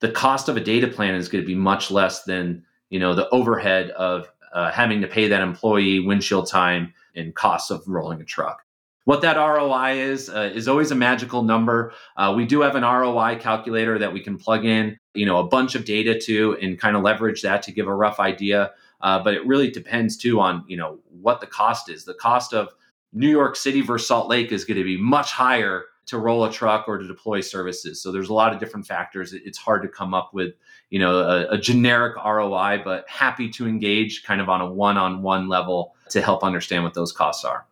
[0.00, 3.14] the cost of a data plan is going to be much less than you know
[3.14, 8.20] the overhead of uh, having to pay that employee windshield time and costs of rolling
[8.20, 8.65] a truck.
[9.06, 11.92] What that ROI is uh, is always a magical number.
[12.16, 15.44] Uh, we do have an ROI calculator that we can plug in, you know, a
[15.44, 18.72] bunch of data to, and kind of leverage that to give a rough idea.
[19.00, 22.04] Uh, but it really depends too on you know what the cost is.
[22.04, 22.70] The cost of
[23.12, 26.50] New York City versus Salt Lake is going to be much higher to roll a
[26.50, 28.02] truck or to deploy services.
[28.02, 29.32] So there's a lot of different factors.
[29.32, 30.54] It's hard to come up with
[30.90, 35.48] you know a, a generic ROI, but happy to engage kind of on a one-on-one
[35.48, 37.66] level to help understand what those costs are.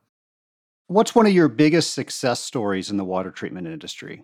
[0.86, 4.22] What's one of your biggest success stories in the water treatment industry?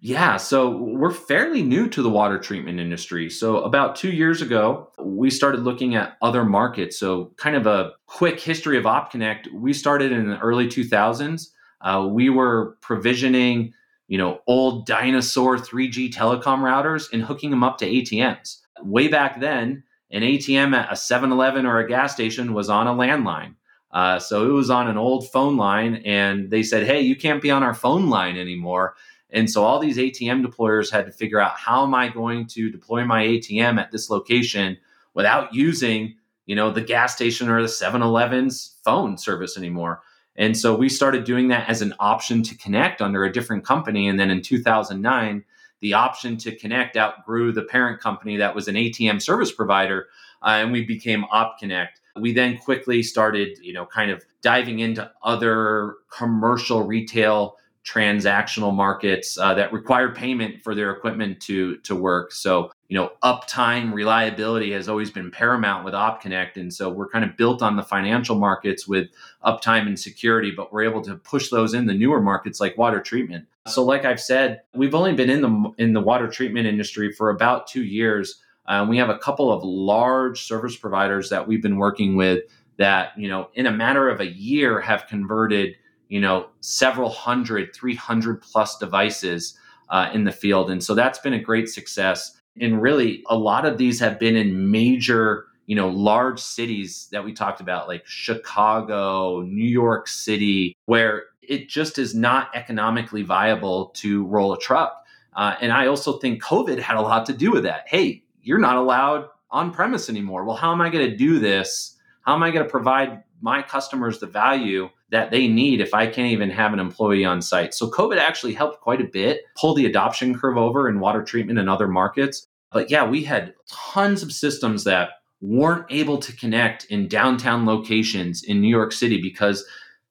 [0.00, 3.28] Yeah, so we're fairly new to the water treatment industry.
[3.28, 6.98] So, about two years ago, we started looking at other markets.
[6.98, 9.52] So, kind of a quick history of OptConnect.
[9.52, 11.48] We started in the early 2000s.
[11.80, 13.74] Uh, we were provisioning,
[14.06, 18.58] you know, old dinosaur 3G telecom routers and hooking them up to ATMs.
[18.82, 22.86] Way back then, an ATM at a 7 Eleven or a gas station was on
[22.86, 23.56] a landline.
[23.90, 27.42] Uh, so it was on an old phone line, and they said, "Hey, you can't
[27.42, 28.94] be on our phone line anymore."
[29.30, 32.70] And so all these ATM deployers had to figure out how am I going to
[32.70, 34.78] deploy my ATM at this location
[35.14, 36.14] without using,
[36.46, 40.00] you know, the gas station or the 7-Eleven's phone service anymore.
[40.36, 44.08] And so we started doing that as an option to connect under a different company.
[44.08, 45.44] And then in 2009,
[45.80, 50.06] the option to connect outgrew the parent company that was an ATM service provider,
[50.42, 51.97] uh, and we became OptConnect.
[52.20, 57.56] We then quickly started, you know, kind of diving into other commercial retail
[57.88, 62.32] transactional markets uh, that required payment for their equipment to to work.
[62.32, 67.24] So, you know, uptime, reliability has always been paramount with OptConnect, and so we're kind
[67.24, 69.08] of built on the financial markets with
[69.44, 73.00] uptime and security, but we're able to push those in the newer markets like water
[73.00, 73.46] treatment.
[73.66, 77.30] So, like I've said, we've only been in the in the water treatment industry for
[77.30, 78.42] about two years.
[78.68, 82.44] Uh, we have a couple of large service providers that we've been working with
[82.76, 85.74] that, you know, in a matter of a year have converted,
[86.08, 89.58] you know, several hundred, 300 plus devices
[89.88, 90.70] uh, in the field.
[90.70, 92.38] And so that's been a great success.
[92.60, 97.24] And really, a lot of these have been in major, you know, large cities that
[97.24, 103.86] we talked about, like Chicago, New York City, where it just is not economically viable
[103.94, 105.06] to roll a truck.
[105.34, 107.84] Uh, and I also think COVID had a lot to do with that.
[107.86, 110.44] Hey, you're not allowed on premise anymore.
[110.44, 111.98] Well, how am I going to do this?
[112.22, 116.06] How am I going to provide my customers the value that they need if I
[116.06, 117.74] can't even have an employee on site?
[117.74, 121.58] So, COVID actually helped quite a bit pull the adoption curve over in water treatment
[121.58, 122.46] and other markets.
[122.72, 125.10] But yeah, we had tons of systems that
[125.42, 129.62] weren't able to connect in downtown locations in New York City because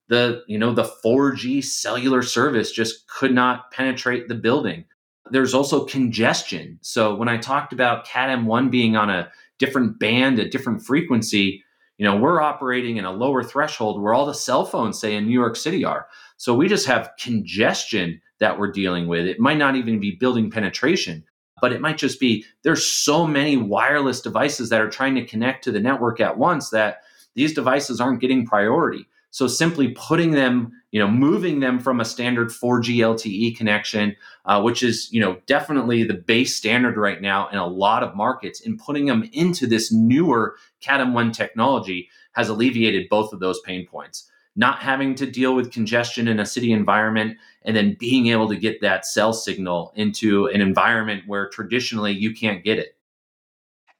[0.09, 4.85] the you know the 4G cellular service just could not penetrate the building
[5.31, 6.79] there's also congestion.
[6.81, 11.63] So when I talked about Cat M1 being on a different band, a different frequency,
[11.97, 15.25] you know, we're operating in a lower threshold where all the cell phones, say in
[15.25, 16.07] New York City, are.
[16.37, 19.25] So we just have congestion that we're dealing with.
[19.25, 21.23] It might not even be building penetration.
[21.61, 25.63] but it might just be there's so many wireless devices that are trying to connect
[25.63, 27.01] to the network at once that
[27.35, 29.07] these devices aren't getting priority.
[29.31, 34.15] So simply putting them, you know, moving them from a standard 4G LTE connection,
[34.45, 38.15] uh, which is, you know, definitely the base standard right now in a lot of
[38.15, 43.59] markets, and putting them into this newer Cat M1 technology has alleviated both of those
[43.61, 44.29] pain points.
[44.55, 48.55] Not having to deal with congestion in a city environment, and then being able to
[48.55, 52.96] get that cell signal into an environment where traditionally you can't get it.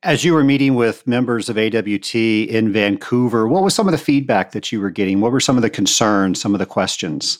[0.04, 3.98] As you were meeting with members of AWT in Vancouver, what was some of the
[3.98, 5.22] feedback that you were getting?
[5.22, 7.40] What were some of the concerns, some of the questions?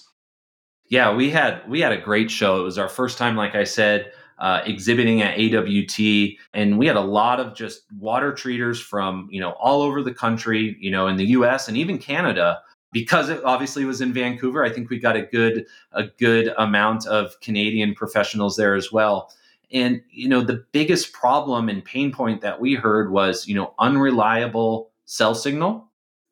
[0.90, 2.60] Yeah, we had we had a great show.
[2.60, 6.96] It was our first time, like I said, uh, exhibiting at AWT, and we had
[6.96, 11.08] a lot of just water treaters from you know all over the country, you know,
[11.08, 11.68] in the U.S.
[11.68, 12.60] and even Canada.
[12.94, 17.06] Because it obviously was in Vancouver, I think we got a good a good amount
[17.06, 19.30] of Canadian professionals there as well.
[19.72, 23.74] And, you know, the biggest problem and pain point that we heard was, you know,
[23.80, 25.90] unreliable cell signal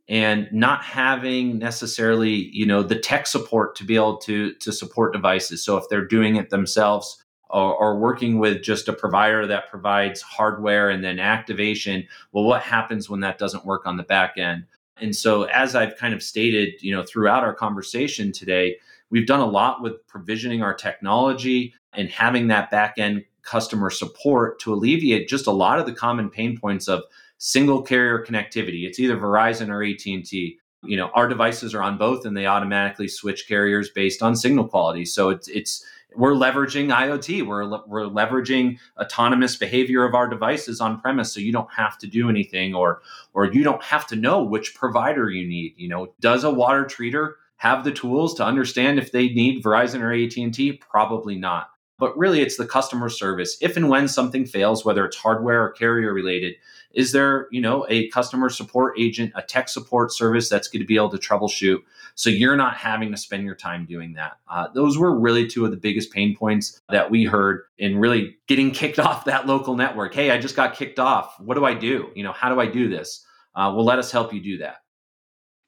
[0.07, 5.13] and not having necessarily, you know, the tech support to be able to to support
[5.13, 5.63] devices.
[5.63, 10.21] So if they're doing it themselves or, or working with just a provider that provides
[10.21, 14.65] hardware and then activation, well, what happens when that doesn't work on the back end?
[14.97, 18.77] And so, as I've kind of stated, you know, throughout our conversation today,
[19.09, 24.59] we've done a lot with provisioning our technology and having that back end customer support
[24.59, 27.03] to alleviate just a lot of the common pain points of
[27.37, 28.87] single carrier connectivity.
[28.87, 30.57] It's either Verizon or AT&T.
[30.83, 34.67] You know, our devices are on both and they automatically switch carriers based on signal
[34.67, 35.05] quality.
[35.05, 35.83] So it's it's
[36.15, 37.45] we're leveraging IoT.
[37.45, 42.07] We're we're leveraging autonomous behavior of our devices on premise, so you don't have to
[42.07, 43.01] do anything, or
[43.33, 45.73] or you don't have to know which provider you need.
[45.77, 47.33] You know, does a water treater
[47.65, 50.73] have the tools to understand if they need Verizon or AT&T?
[50.73, 51.71] Probably not.
[51.97, 53.57] But really it's the customer service.
[53.59, 56.55] If and when something fails, whether it's hardware or carrier related,
[56.93, 60.85] is there, you know, a customer support agent, a tech support service that's going to
[60.85, 61.79] be able to troubleshoot
[62.13, 64.37] so you're not having to spend your time doing that.
[64.47, 68.37] Uh, those were really two of the biggest pain points that we heard in really
[68.47, 70.13] getting kicked off that local network.
[70.13, 71.35] Hey, I just got kicked off.
[71.39, 72.11] What do I do?
[72.15, 73.25] You know, how do I do this?
[73.55, 74.84] Uh, well, let us help you do that.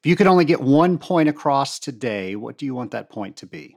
[0.07, 3.45] You could only get one point across today, what do you want that point to
[3.45, 3.75] be?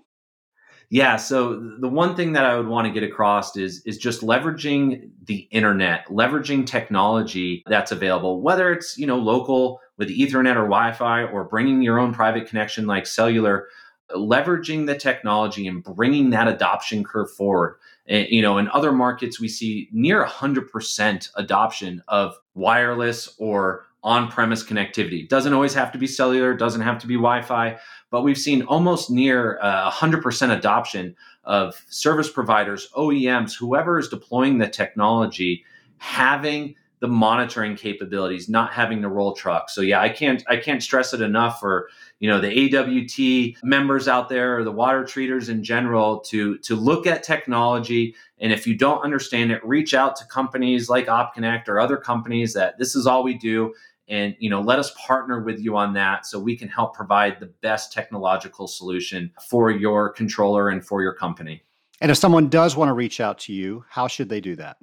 [0.89, 4.21] Yeah, so the one thing that I would want to get across is is just
[4.21, 10.69] leveraging the internet, leveraging technology that's available, whether it's, you know, local with Ethernet or
[10.69, 13.67] Wi-Fi or bringing your own private connection like cellular,
[14.13, 17.77] leveraging the technology and bringing that adoption curve forward.
[18.07, 24.65] And, you know, in other markets we see near 100% adoption of wireless or on-premise
[24.65, 25.29] connectivity.
[25.29, 27.79] Doesn't always have to be cellular, doesn't have to be Wi-Fi,
[28.11, 34.59] but we've seen almost near uh, 100% adoption of service providers, OEMs, whoever is deploying
[34.59, 35.65] the technology,
[35.99, 39.75] having the monitoring capabilities, not having to roll trucks.
[39.75, 41.89] So yeah, I can't I can't stress it enough for
[42.19, 46.77] you know the AWT members out there or the water treaters in general to to
[46.77, 51.69] look at technology and if you don't understand it, reach out to companies like OptConnect
[51.69, 53.75] or other companies that this is all we do
[54.11, 57.41] and you know let us partner with you on that so we can help provide
[57.41, 61.63] the best technological solution for your controller and for your company
[62.03, 64.77] and if someone does want to reach out to you how should they do that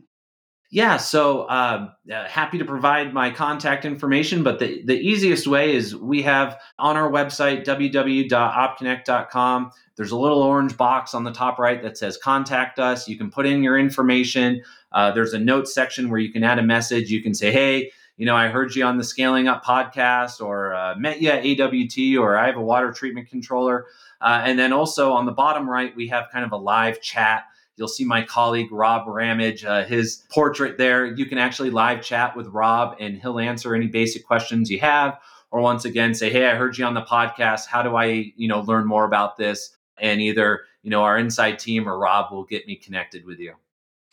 [0.69, 5.73] yeah, so uh, uh, happy to provide my contact information, but the, the easiest way
[5.73, 11.57] is we have on our website, www.optconnect.com, there's a little orange box on the top
[11.57, 13.07] right that says contact us.
[13.07, 14.61] You can put in your information.
[14.91, 17.09] Uh, there's a notes section where you can add a message.
[17.09, 20.73] You can say, hey, you know, I heard you on the Scaling Up podcast or
[20.73, 23.85] uh, met you at AWT or I have a water treatment controller.
[24.19, 27.43] Uh, and then also on the bottom right, we have kind of a live chat.
[27.75, 31.05] You'll see my colleague Rob Ramage, uh, his portrait there.
[31.05, 35.19] You can actually live chat with Rob and he'll answer any basic questions you have.
[35.51, 37.67] Or once again, say, hey, I heard you on the podcast.
[37.67, 39.77] How do I, you know, learn more about this?
[39.99, 43.53] And either, you know, our inside team or Rob will get me connected with you.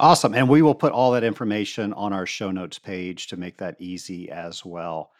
[0.04, 0.34] Awesome.
[0.34, 3.74] And we will put all that information on our show notes page to make that
[3.78, 5.12] easy as well.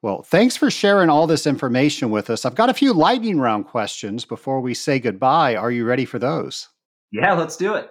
[0.00, 2.44] Well, thanks for sharing all this information with us.
[2.44, 5.56] I've got a few lightning round questions before we say goodbye.
[5.56, 6.68] Are you ready for those?
[7.10, 7.90] Yeah, let's do it.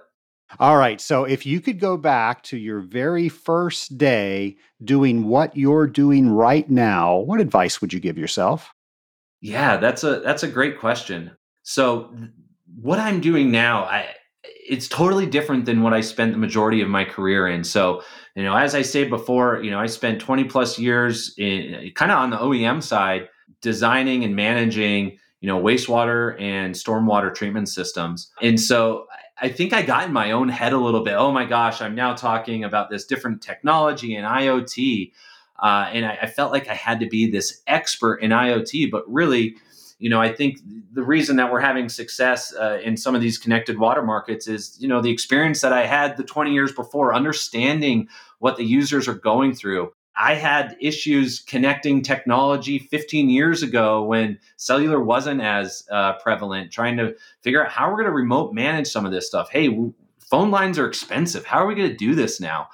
[0.58, 1.02] All right.
[1.02, 6.30] So, if you could go back to your very first day doing what you're doing
[6.30, 8.72] right now, what advice would you give yourself?
[9.42, 11.36] Yeah, that's a that's a great question.
[11.64, 12.16] So,
[12.74, 14.14] what I'm doing now, I
[14.68, 17.64] it's totally different than what I spent the majority of my career in.
[17.64, 18.04] So,
[18.36, 22.12] you know, as I said before, you know, I spent 20 plus years in kind
[22.12, 23.30] of on the OEM side,
[23.62, 28.32] designing and managing, you know, wastewater and stormwater treatment systems.
[28.42, 29.08] And so
[29.40, 31.14] I think I got in my own head a little bit.
[31.14, 35.12] Oh my gosh, I'm now talking about this different technology and IoT.
[35.60, 39.04] Uh, and I, I, felt like I had to be this expert in IoT, but
[39.12, 39.56] really,
[40.00, 40.60] you know, I think
[40.94, 44.78] the reason that we're having success uh, in some of these connected water markets is,
[44.80, 48.08] you know, the experience that I had the 20 years before, understanding
[48.40, 49.92] what the users are going through.
[50.16, 56.98] I had issues connecting technology 15 years ago when cellular wasn't as uh, prevalent, trying
[56.98, 59.50] to figure out how we're going to remote manage some of this stuff.
[59.52, 59.70] Hey,
[60.20, 61.46] phone lines are expensive.
[61.46, 62.70] How are we going to do this now?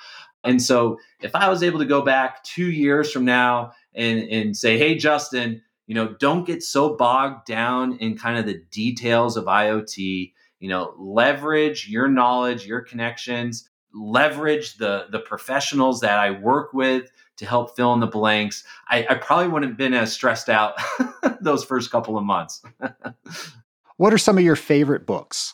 [0.46, 4.58] And so if I was able to go back two years from now and, and
[4.58, 9.38] say, hey, Justin, you know, don't get so bogged down in kind of the details
[9.38, 10.34] of IoT.
[10.60, 17.12] You know, leverage your knowledge, your connections, leverage the the professionals that I work with
[17.38, 18.64] to help fill in the blanks.
[18.88, 20.76] I, I probably wouldn't have been as stressed out
[21.42, 22.62] those first couple of months.
[23.98, 25.54] what are some of your favorite books?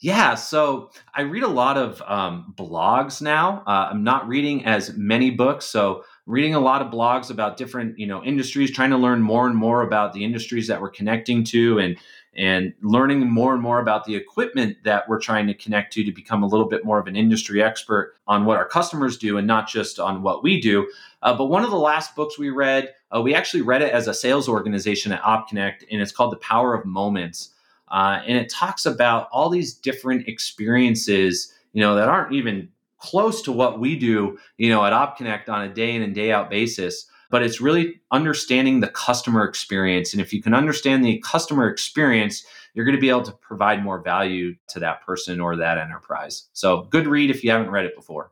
[0.00, 3.62] Yeah, so I read a lot of um, blogs now.
[3.66, 7.98] Uh, I'm not reading as many books, so reading a lot of blogs about different
[7.98, 11.44] you know industries, trying to learn more and more about the industries that we're connecting
[11.44, 11.96] to, and
[12.36, 16.12] and learning more and more about the equipment that we're trying to connect to to
[16.12, 19.46] become a little bit more of an industry expert on what our customers do and
[19.46, 20.86] not just on what we do.
[21.22, 24.06] Uh, but one of the last books we read, uh, we actually read it as
[24.06, 27.50] a sales organization at OptConnect, and it's called The Power of Moments.
[27.88, 32.68] Uh, and it talks about all these different experiences, you know, that aren't even
[32.98, 36.32] close to what we do, you know, at OptConnect on a day in and day
[36.32, 37.06] out basis.
[37.28, 40.12] But it's really understanding the customer experience.
[40.12, 43.82] And if you can understand the customer experience, you're going to be able to provide
[43.82, 46.44] more value to that person or that enterprise.
[46.52, 48.30] So, good read if you haven't read it before.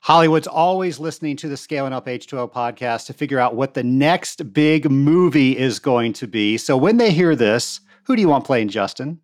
[0.00, 4.52] Hollywood's always listening to the Scaling Up H2O podcast to figure out what the next
[4.54, 6.56] big movie is going to be.
[6.56, 9.20] So, when they hear this, who do you want playing Justin?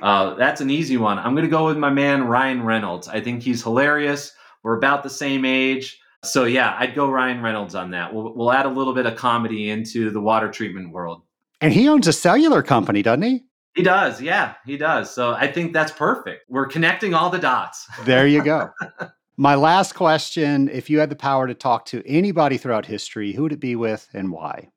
[0.00, 1.18] Uh, that's an easy one.
[1.18, 3.08] I'm going to go with my man Ryan Reynolds.
[3.08, 4.32] I think he's hilarious.
[4.62, 6.00] We're about the same age.
[6.24, 8.14] So yeah, I'd go Ryan Reynolds on that.
[8.14, 11.22] We'll, we'll add a little bit of comedy into the water treatment world.
[11.60, 13.44] And he owns a cellular company, doesn't he?
[13.74, 14.20] He does.
[14.20, 15.14] Yeah, he does.
[15.14, 16.44] So I think that's perfect.
[16.48, 17.86] We're connecting all the dots.
[18.04, 18.70] there you go.
[19.36, 23.44] My last question if you had the power to talk to anybody throughout history, who
[23.44, 24.68] would it be with and why?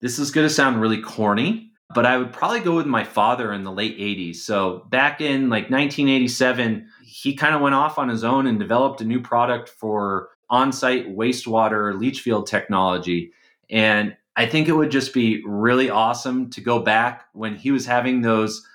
[0.00, 3.52] This is going to sound really corny, but I would probably go with my father
[3.52, 4.36] in the late 80s.
[4.36, 9.00] So back in like 1987, he kind of went off on his own and developed
[9.00, 13.32] a new product for on-site wastewater leach field technology.
[13.70, 17.86] And I think it would just be really awesome to go back when he was
[17.86, 18.66] having those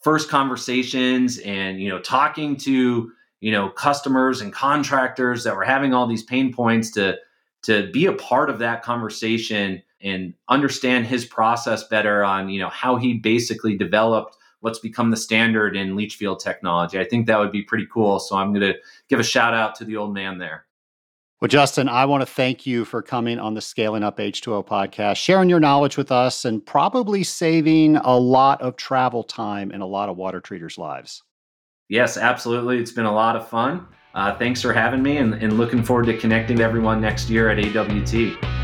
[0.00, 3.10] first conversations and you know talking to
[3.40, 7.16] you know customers and contractors that were having all these pain points to
[7.62, 12.68] to be a part of that conversation and understand his process better on you know
[12.68, 16.98] how he basically developed what's become the standard in leach field technology.
[16.98, 18.18] I think that would be pretty cool.
[18.18, 18.78] So I'm going to
[19.10, 20.64] give a shout out to the old man there.
[21.40, 25.16] Well, Justin, I want to thank you for coming on the Scaling Up H2O podcast,
[25.16, 29.86] sharing your knowledge with us, and probably saving a lot of travel time in a
[29.86, 31.22] lot of water treaters' lives.
[31.90, 32.78] Yes, absolutely.
[32.78, 33.86] It's been a lot of fun.
[34.14, 37.50] Uh, thanks for having me and, and looking forward to connecting to everyone next year
[37.50, 38.63] at AWT.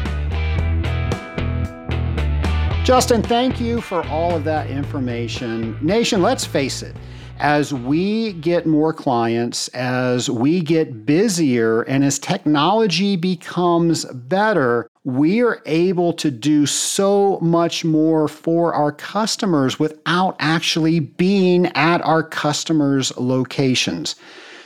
[2.83, 5.78] Justin, thank you for all of that information.
[5.83, 6.97] Nation, let's face it,
[7.39, 15.43] as we get more clients, as we get busier, and as technology becomes better, we
[15.43, 22.22] are able to do so much more for our customers without actually being at our
[22.22, 24.16] customers' locations.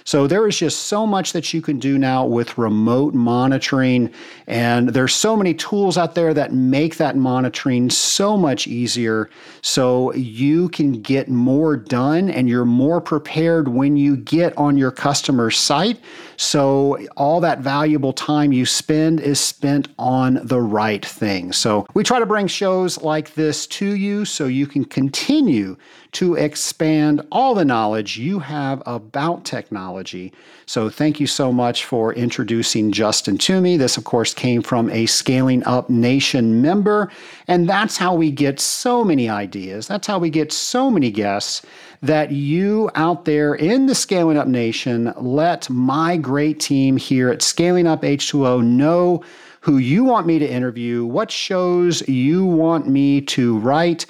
[0.05, 4.13] So there is just so much that you can do now with remote monitoring.
[4.47, 9.31] And there's so many tools out there that make that monitoring so much easier.
[9.63, 14.91] So you can get more done and you're more prepared when you get on your
[14.91, 15.99] customer site.
[16.37, 21.53] So all that valuable time you spend is spent on the right thing.
[21.53, 25.77] So we try to bring shows like this to you so you can continue
[26.15, 30.33] to expand all the knowledge you have about technology.
[30.67, 33.77] So, thank you so much for introducing Justin to me.
[33.77, 37.11] This, of course, came from a Scaling Up Nation member.
[37.47, 39.87] And that's how we get so many ideas.
[39.87, 41.63] That's how we get so many guests
[42.03, 47.43] that you out there in the Scaling Up Nation let my great team here at
[47.43, 49.23] Scaling Up H2O know
[49.65, 54.05] who you want me to interview, what shows you want me to write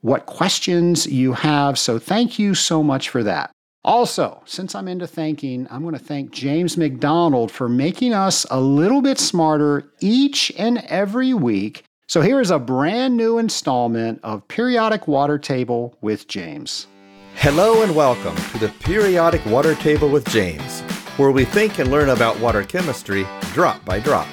[0.00, 1.78] what questions you have.
[1.78, 3.50] So thank you so much for that.
[3.82, 8.60] Also, since I'm into thanking, I'm going to thank James McDonald for making us a
[8.60, 11.84] little bit smarter each and every week.
[12.06, 16.88] So here is a brand new installment of Periodic Water Table with James.
[17.36, 20.82] Hello and welcome to the Periodic Water Table with James,
[21.16, 24.26] where we think and learn about water chemistry drop by drop.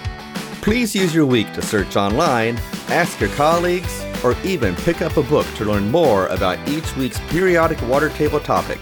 [0.61, 2.57] Please use your week to search online,
[2.89, 7.19] ask your colleagues, or even pick up a book to learn more about each week's
[7.29, 8.79] periodic water table topic.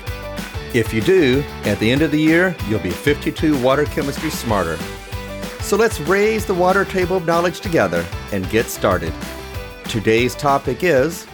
[0.74, 4.78] If you do, at the end of the year, you'll be 52 water chemistry smarter.
[5.62, 9.14] So let's raise the water table of knowledge together and get started.
[9.86, 11.26] Today's topic is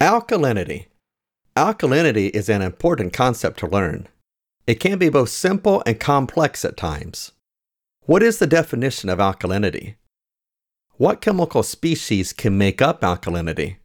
[0.00, 0.86] alkalinity.
[1.54, 4.08] Alkalinity is an important concept to learn.
[4.66, 7.32] It can be both simple and complex at times.
[8.02, 9.94] What is the definition of alkalinity?
[10.98, 13.76] What chemical species can make up alkalinity?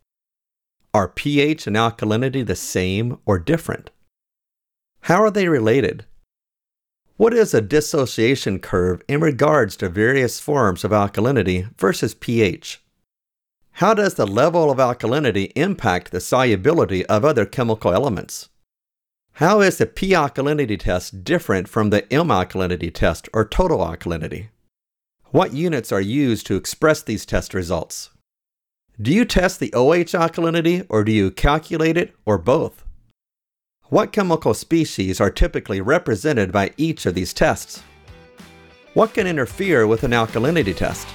[0.93, 3.89] Are pH and alkalinity the same or different?
[5.01, 6.05] How are they related?
[7.17, 12.81] What is a dissociation curve in regards to various forms of alkalinity versus pH?
[13.73, 18.47] How does the level of alkalinity impact the solubility of other chemical elements?
[19.33, 24.47] How is the P alkalinity test different from the M alkalinity test or total alkalinity?
[25.31, 28.09] What units are used to express these test results?
[29.01, 32.83] Do you test the OH alkalinity or do you calculate it or both?
[33.87, 37.81] What chemical species are typically represented by each of these tests?
[38.93, 41.07] What can interfere with an alkalinity test?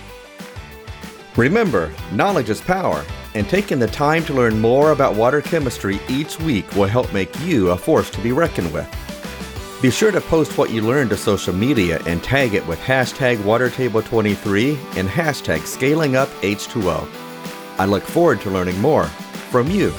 [1.36, 3.04] Remember, knowledge is power,
[3.34, 7.38] and taking the time to learn more about water chemistry each week will help make
[7.40, 8.88] you a force to be reckoned with.
[9.82, 13.36] Be sure to post what you learned to social media and tag it with hashtag
[13.38, 17.06] WaterTable23 and hashtag ScalingUpH2O.
[17.78, 19.92] I look forward to learning more from you.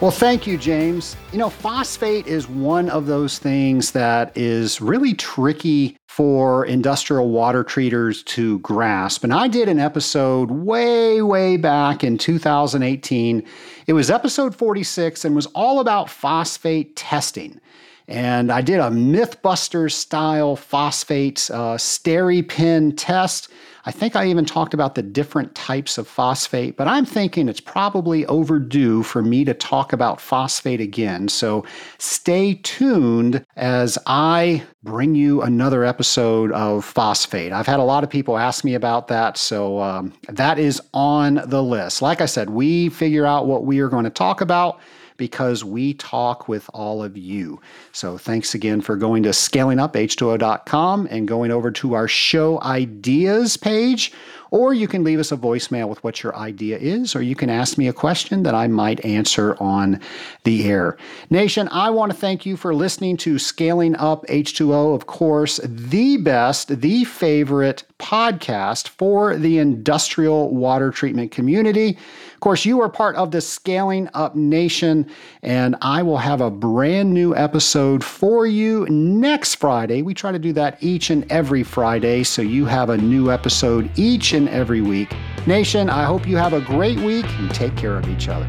[0.00, 1.14] Well, thank you, James.
[1.30, 7.62] You know, phosphate is one of those things that is really tricky for industrial water
[7.62, 9.24] treaters to grasp.
[9.24, 13.46] And I did an episode way, way back in 2018.
[13.86, 17.60] It was episode 46 and was all about phosphate testing.
[18.08, 23.50] And I did a Mythbusters style phosphate uh, SteriPen test
[23.84, 27.60] I think I even talked about the different types of phosphate, but I'm thinking it's
[27.60, 31.28] probably overdue for me to talk about phosphate again.
[31.28, 31.64] So
[31.98, 37.52] stay tuned as I bring you another episode of phosphate.
[37.52, 41.42] I've had a lot of people ask me about that, so um, that is on
[41.46, 42.02] the list.
[42.02, 44.80] Like I said, we figure out what we are going to talk about
[45.20, 47.60] because we talk with all of you.
[47.92, 54.14] So thanks again for going to scalinguph2o.com and going over to our show ideas page
[54.50, 57.50] or you can leave us a voicemail with what your idea is, or you can
[57.50, 60.00] ask me a question that I might answer on
[60.44, 60.96] the air.
[61.30, 66.16] Nation, I want to thank you for listening to Scaling Up H2O, of course, the
[66.16, 71.98] best, the favorite podcast for the industrial water treatment community.
[72.34, 75.06] Of course, you are part of the Scaling Up Nation,
[75.42, 80.00] and I will have a brand new episode for you next Friday.
[80.00, 83.90] We try to do that each and every Friday, so you have a new episode
[83.96, 85.14] each and every week.
[85.46, 88.48] Nation, I hope you have a great week and take care of each other.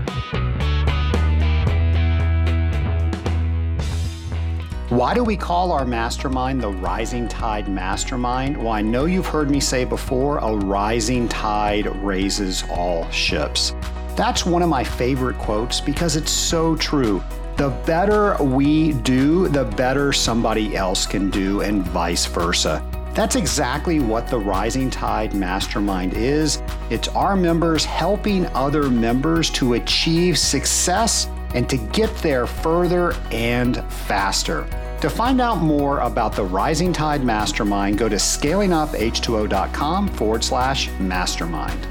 [4.91, 8.57] Why do we call our mastermind the Rising Tide Mastermind?
[8.57, 13.73] Well, I know you've heard me say before a rising tide raises all ships.
[14.17, 17.23] That's one of my favorite quotes because it's so true.
[17.55, 22.83] The better we do, the better somebody else can do, and vice versa.
[23.13, 26.63] That's exactly what the Rising Tide Mastermind is.
[26.89, 33.83] It's our members helping other members to achieve success and to get there further and
[33.91, 34.65] faster.
[35.01, 41.87] To find out more about the Rising Tide Mastermind, go to scalinguph2o.com forward slash mastermind.